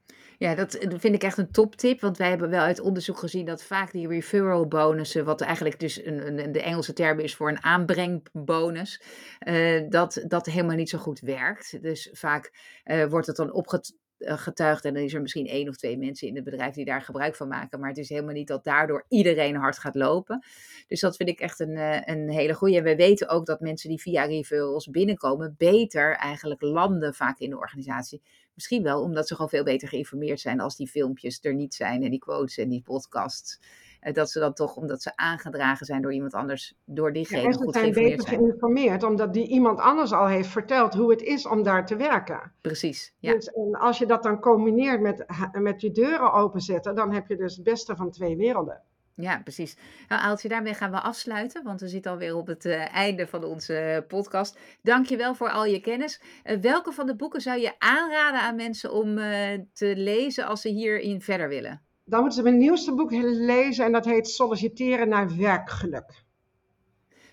Ja, 0.43 0.55
dat 0.55 0.79
vind 0.81 1.15
ik 1.15 1.23
echt 1.23 1.39
een 1.39 1.51
toptip. 1.51 2.01
Want 2.01 2.17
wij 2.17 2.29
hebben 2.29 2.51
wel 2.51 2.61
uit 2.61 2.81
onderzoek 2.81 3.19
gezien 3.19 3.45
dat 3.45 3.63
vaak 3.63 3.93
die 3.93 4.09
referral 4.09 4.69
bonussen, 4.69 5.25
wat 5.25 5.41
eigenlijk 5.41 5.81
dus 5.81 6.05
een, 6.05 6.39
een, 6.39 6.53
de 6.53 6.63
Engelse 6.63 6.93
term 6.93 7.19
is 7.19 7.35
voor 7.35 7.49
een 7.49 7.63
aanbrengbonus, 7.63 9.03
uh, 9.49 9.89
dat 9.89 10.25
dat 10.29 10.47
helemaal 10.47 10.77
niet 10.77 10.89
zo 10.89 10.99
goed 10.99 11.21
werkt. 11.21 11.83
Dus 11.83 12.09
vaak 12.13 12.53
uh, 12.85 13.05
wordt 13.05 13.27
het 13.27 13.37
dan 13.37 13.53
opgetuigd 13.53 14.85
en 14.85 14.95
dan 14.95 15.03
is 15.03 15.15
er 15.15 15.21
misschien 15.21 15.47
één 15.47 15.69
of 15.69 15.77
twee 15.77 15.99
mensen 15.99 16.29
in 16.29 16.35
het 16.35 16.45
bedrijf 16.45 16.75
die 16.75 16.85
daar 16.85 17.03
gebruik 17.03 17.35
van 17.35 17.49
maken. 17.49 17.81
Maar 17.81 17.89
het 17.89 17.99
is 17.99 18.09
helemaal 18.09 18.35
niet 18.35 18.49
dat 18.49 18.65
daardoor 18.65 19.05
iedereen 19.09 19.57
hard 19.57 19.79
gaat 19.79 19.95
lopen. 19.95 20.45
Dus 20.87 21.01
dat 21.01 21.17
vind 21.17 21.29
ik 21.29 21.41
echt 21.41 21.61
een, 21.61 21.77
een 22.11 22.31
hele 22.31 22.55
goede. 22.55 22.77
En 22.77 22.85
we 22.85 22.97
weten 22.97 23.29
ook 23.29 23.47
dat 23.47 23.61
mensen 23.61 23.89
die 23.89 24.01
via 24.01 24.25
referrals 24.25 24.91
binnenkomen, 24.91 25.55
beter 25.59 26.17
eigenlijk 26.17 26.61
landen 26.61 27.15
vaak 27.15 27.39
in 27.39 27.51
de 27.51 27.59
organisatie. 27.59 28.23
Misschien 28.55 28.83
wel 28.83 29.03
omdat 29.03 29.29
ze 29.29 29.35
gewoon 29.35 29.51
veel 29.51 29.65
beter 29.65 29.89
geïnformeerd 29.89 30.41
zijn 30.41 30.61
als 30.61 30.77
die 30.77 30.89
filmpjes 30.89 31.39
er 31.43 31.55
niet 31.55 31.75
zijn 31.75 32.03
en 32.03 32.11
die 32.11 32.19
quotes 32.19 32.59
en 32.59 32.69
die 32.69 32.83
podcasts. 32.83 33.61
Eh, 34.01 34.15
dat 34.15 34.31
ze 34.31 34.39
dan 34.39 34.53
toch, 34.53 34.77
omdat 34.77 35.03
ze 35.03 35.17
aangedragen 35.17 35.87
zijn 35.87 36.03
door 36.03 36.13
iemand 36.13 36.35
anders, 36.35 36.75
door 36.85 37.13
diegene 37.13 37.43
ja, 37.43 37.53
goed 37.53 37.75
zijn 37.75 37.93
geïnformeerd 37.93 38.23
zijn. 38.23 38.39
geïnformeerd, 38.39 39.03
omdat 39.03 39.33
die 39.33 39.49
iemand 39.49 39.79
anders 39.79 40.13
al 40.13 40.27
heeft 40.27 40.49
verteld 40.49 40.95
hoe 40.95 41.11
het 41.11 41.23
is 41.23 41.47
om 41.47 41.63
daar 41.63 41.87
te 41.87 41.97
werken. 41.97 42.53
Precies, 42.61 43.15
ja. 43.19 43.33
Dus 43.33 43.47
en 43.47 43.75
als 43.75 43.99
je 43.99 44.07
dat 44.07 44.23
dan 44.23 44.41
combineert 44.41 45.01
met, 45.01 45.25
met 45.53 45.81
je 45.81 45.91
deuren 45.91 46.33
openzetten, 46.33 46.95
dan 46.95 47.13
heb 47.13 47.27
je 47.27 47.37
dus 47.37 47.55
het 47.55 47.65
beste 47.65 47.97
van 47.97 48.11
twee 48.11 48.37
werelden. 48.37 48.83
Ja, 49.15 49.41
precies. 49.43 49.77
Nou, 50.09 50.23
Aaltje, 50.23 50.49
daarmee 50.49 50.75
gaan 50.75 50.91
we 50.91 51.01
afsluiten, 51.01 51.65
want 51.65 51.81
we 51.81 51.89
zitten 51.89 52.11
alweer 52.11 52.37
op 52.37 52.47
het 52.47 52.65
uh, 52.65 52.95
einde 52.95 53.27
van 53.27 53.45
onze 53.45 54.05
podcast. 54.09 54.59
Dank 54.83 55.07
je 55.07 55.17
wel 55.17 55.35
voor 55.35 55.51
al 55.51 55.65
je 55.65 55.81
kennis. 55.81 56.23
Uh, 56.45 56.57
welke 56.57 56.93
van 56.93 57.07
de 57.07 57.17
boeken 57.17 57.41
zou 57.41 57.61
je 57.61 57.75
aanraden 57.79 58.41
aan 58.41 58.57
mensen 58.57 58.93
om 58.93 59.19
uh, 59.19 59.59
te 59.73 59.97
lezen 59.97 60.47
als 60.47 60.61
ze 60.61 60.69
hierin 60.69 61.21
verder 61.21 61.49
willen? 61.49 61.83
Dan 62.05 62.21
moeten 62.21 62.39
ze 62.39 62.45
mijn 62.45 62.59
nieuwste 62.59 62.95
boek 62.95 63.11
lezen 63.13 63.85
en 63.85 63.93
dat 63.93 64.05
heet 64.05 64.29
Solliciteren 64.29 65.09
naar 65.09 65.37
werkgeluk. 65.37 66.25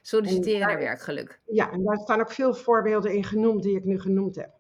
Solliciteren 0.02 0.60
daar, 0.60 0.70
naar 0.70 0.80
werkgeluk. 0.80 1.42
Ja, 1.46 1.72
en 1.72 1.84
daar 1.84 1.98
staan 1.98 2.20
ook 2.20 2.32
veel 2.32 2.54
voorbeelden 2.54 3.14
in 3.14 3.24
genoemd 3.24 3.64
die 3.64 3.76
ik 3.76 3.84
nu 3.84 4.00
genoemd 4.00 4.36
heb. 4.36 4.59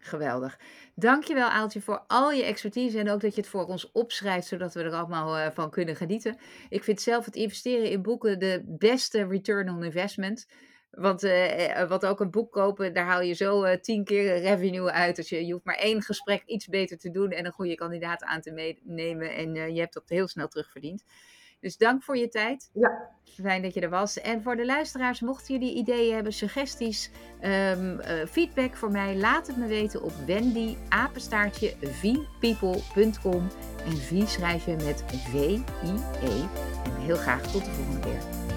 Geweldig. 0.00 0.58
Dankjewel 0.94 1.48
Aaltje 1.48 1.80
voor 1.80 2.04
al 2.06 2.30
je 2.32 2.44
expertise 2.44 2.98
en 2.98 3.10
ook 3.10 3.20
dat 3.20 3.34
je 3.34 3.40
het 3.40 3.50
voor 3.50 3.66
ons 3.66 3.92
opschrijft, 3.92 4.46
zodat 4.46 4.74
we 4.74 4.82
er 4.82 4.92
allemaal 4.92 5.38
uh, 5.38 5.46
van 5.50 5.70
kunnen 5.70 5.96
genieten. 5.96 6.38
Ik 6.68 6.84
vind 6.84 7.00
zelf 7.00 7.24
het 7.24 7.36
investeren 7.36 7.90
in 7.90 8.02
boeken 8.02 8.38
de 8.38 8.62
beste 8.66 9.26
return 9.26 9.70
on 9.70 9.84
investment. 9.84 10.46
Want 10.90 11.24
uh, 11.24 11.88
wat 11.88 12.06
ook 12.06 12.20
een 12.20 12.30
boek 12.30 12.52
kopen, 12.52 12.94
daar 12.94 13.06
haal 13.06 13.20
je 13.20 13.34
zo 13.34 13.80
tien 13.80 14.04
keer 14.04 14.38
revenue 14.38 14.90
uit. 14.90 15.16
Dus 15.16 15.28
je, 15.28 15.46
je 15.46 15.52
hoeft 15.52 15.64
maar 15.64 15.78
één 15.78 16.02
gesprek 16.02 16.42
iets 16.46 16.66
beter 16.66 16.98
te 16.98 17.10
doen 17.10 17.30
en 17.30 17.46
een 17.46 17.52
goede 17.52 17.74
kandidaat 17.74 18.24
aan 18.24 18.40
te 18.40 18.78
nemen. 18.82 19.34
En 19.34 19.54
je 19.54 19.80
hebt 19.80 19.94
dat 19.94 20.08
heel 20.08 20.28
snel 20.28 20.48
terugverdiend. 20.48 21.04
Dus 21.60 21.76
dank 21.76 22.02
voor 22.02 22.16
je 22.16 22.28
tijd. 22.28 22.70
Ja. 22.72 23.16
Fijn 23.24 23.62
dat 23.62 23.74
je 23.74 23.80
er 23.80 23.90
was. 23.90 24.20
En 24.20 24.42
voor 24.42 24.56
de 24.56 24.66
luisteraars, 24.66 25.20
mochten 25.20 25.54
jullie 25.58 25.74
ideeën 25.74 26.14
hebben, 26.14 26.32
suggesties, 26.32 27.10
um, 27.42 28.00
uh, 28.00 28.26
feedback 28.26 28.76
voor 28.76 28.90
mij, 28.90 29.16
laat 29.16 29.46
het 29.46 29.56
me 29.56 29.66
weten 29.66 30.02
op 30.02 30.12
wendy 30.26 30.76
apenstaartje 30.88 31.74
vpeople.com. 31.80 33.48
En 33.84 33.96
V 33.96 34.28
schrijf 34.28 34.66
je 34.66 34.76
met 34.76 35.04
V-I-E. 35.06 36.42
En 36.84 36.96
heel 37.00 37.16
graag 37.16 37.42
tot 37.42 37.64
de 37.64 37.70
volgende 37.70 38.00
keer. 38.00 38.47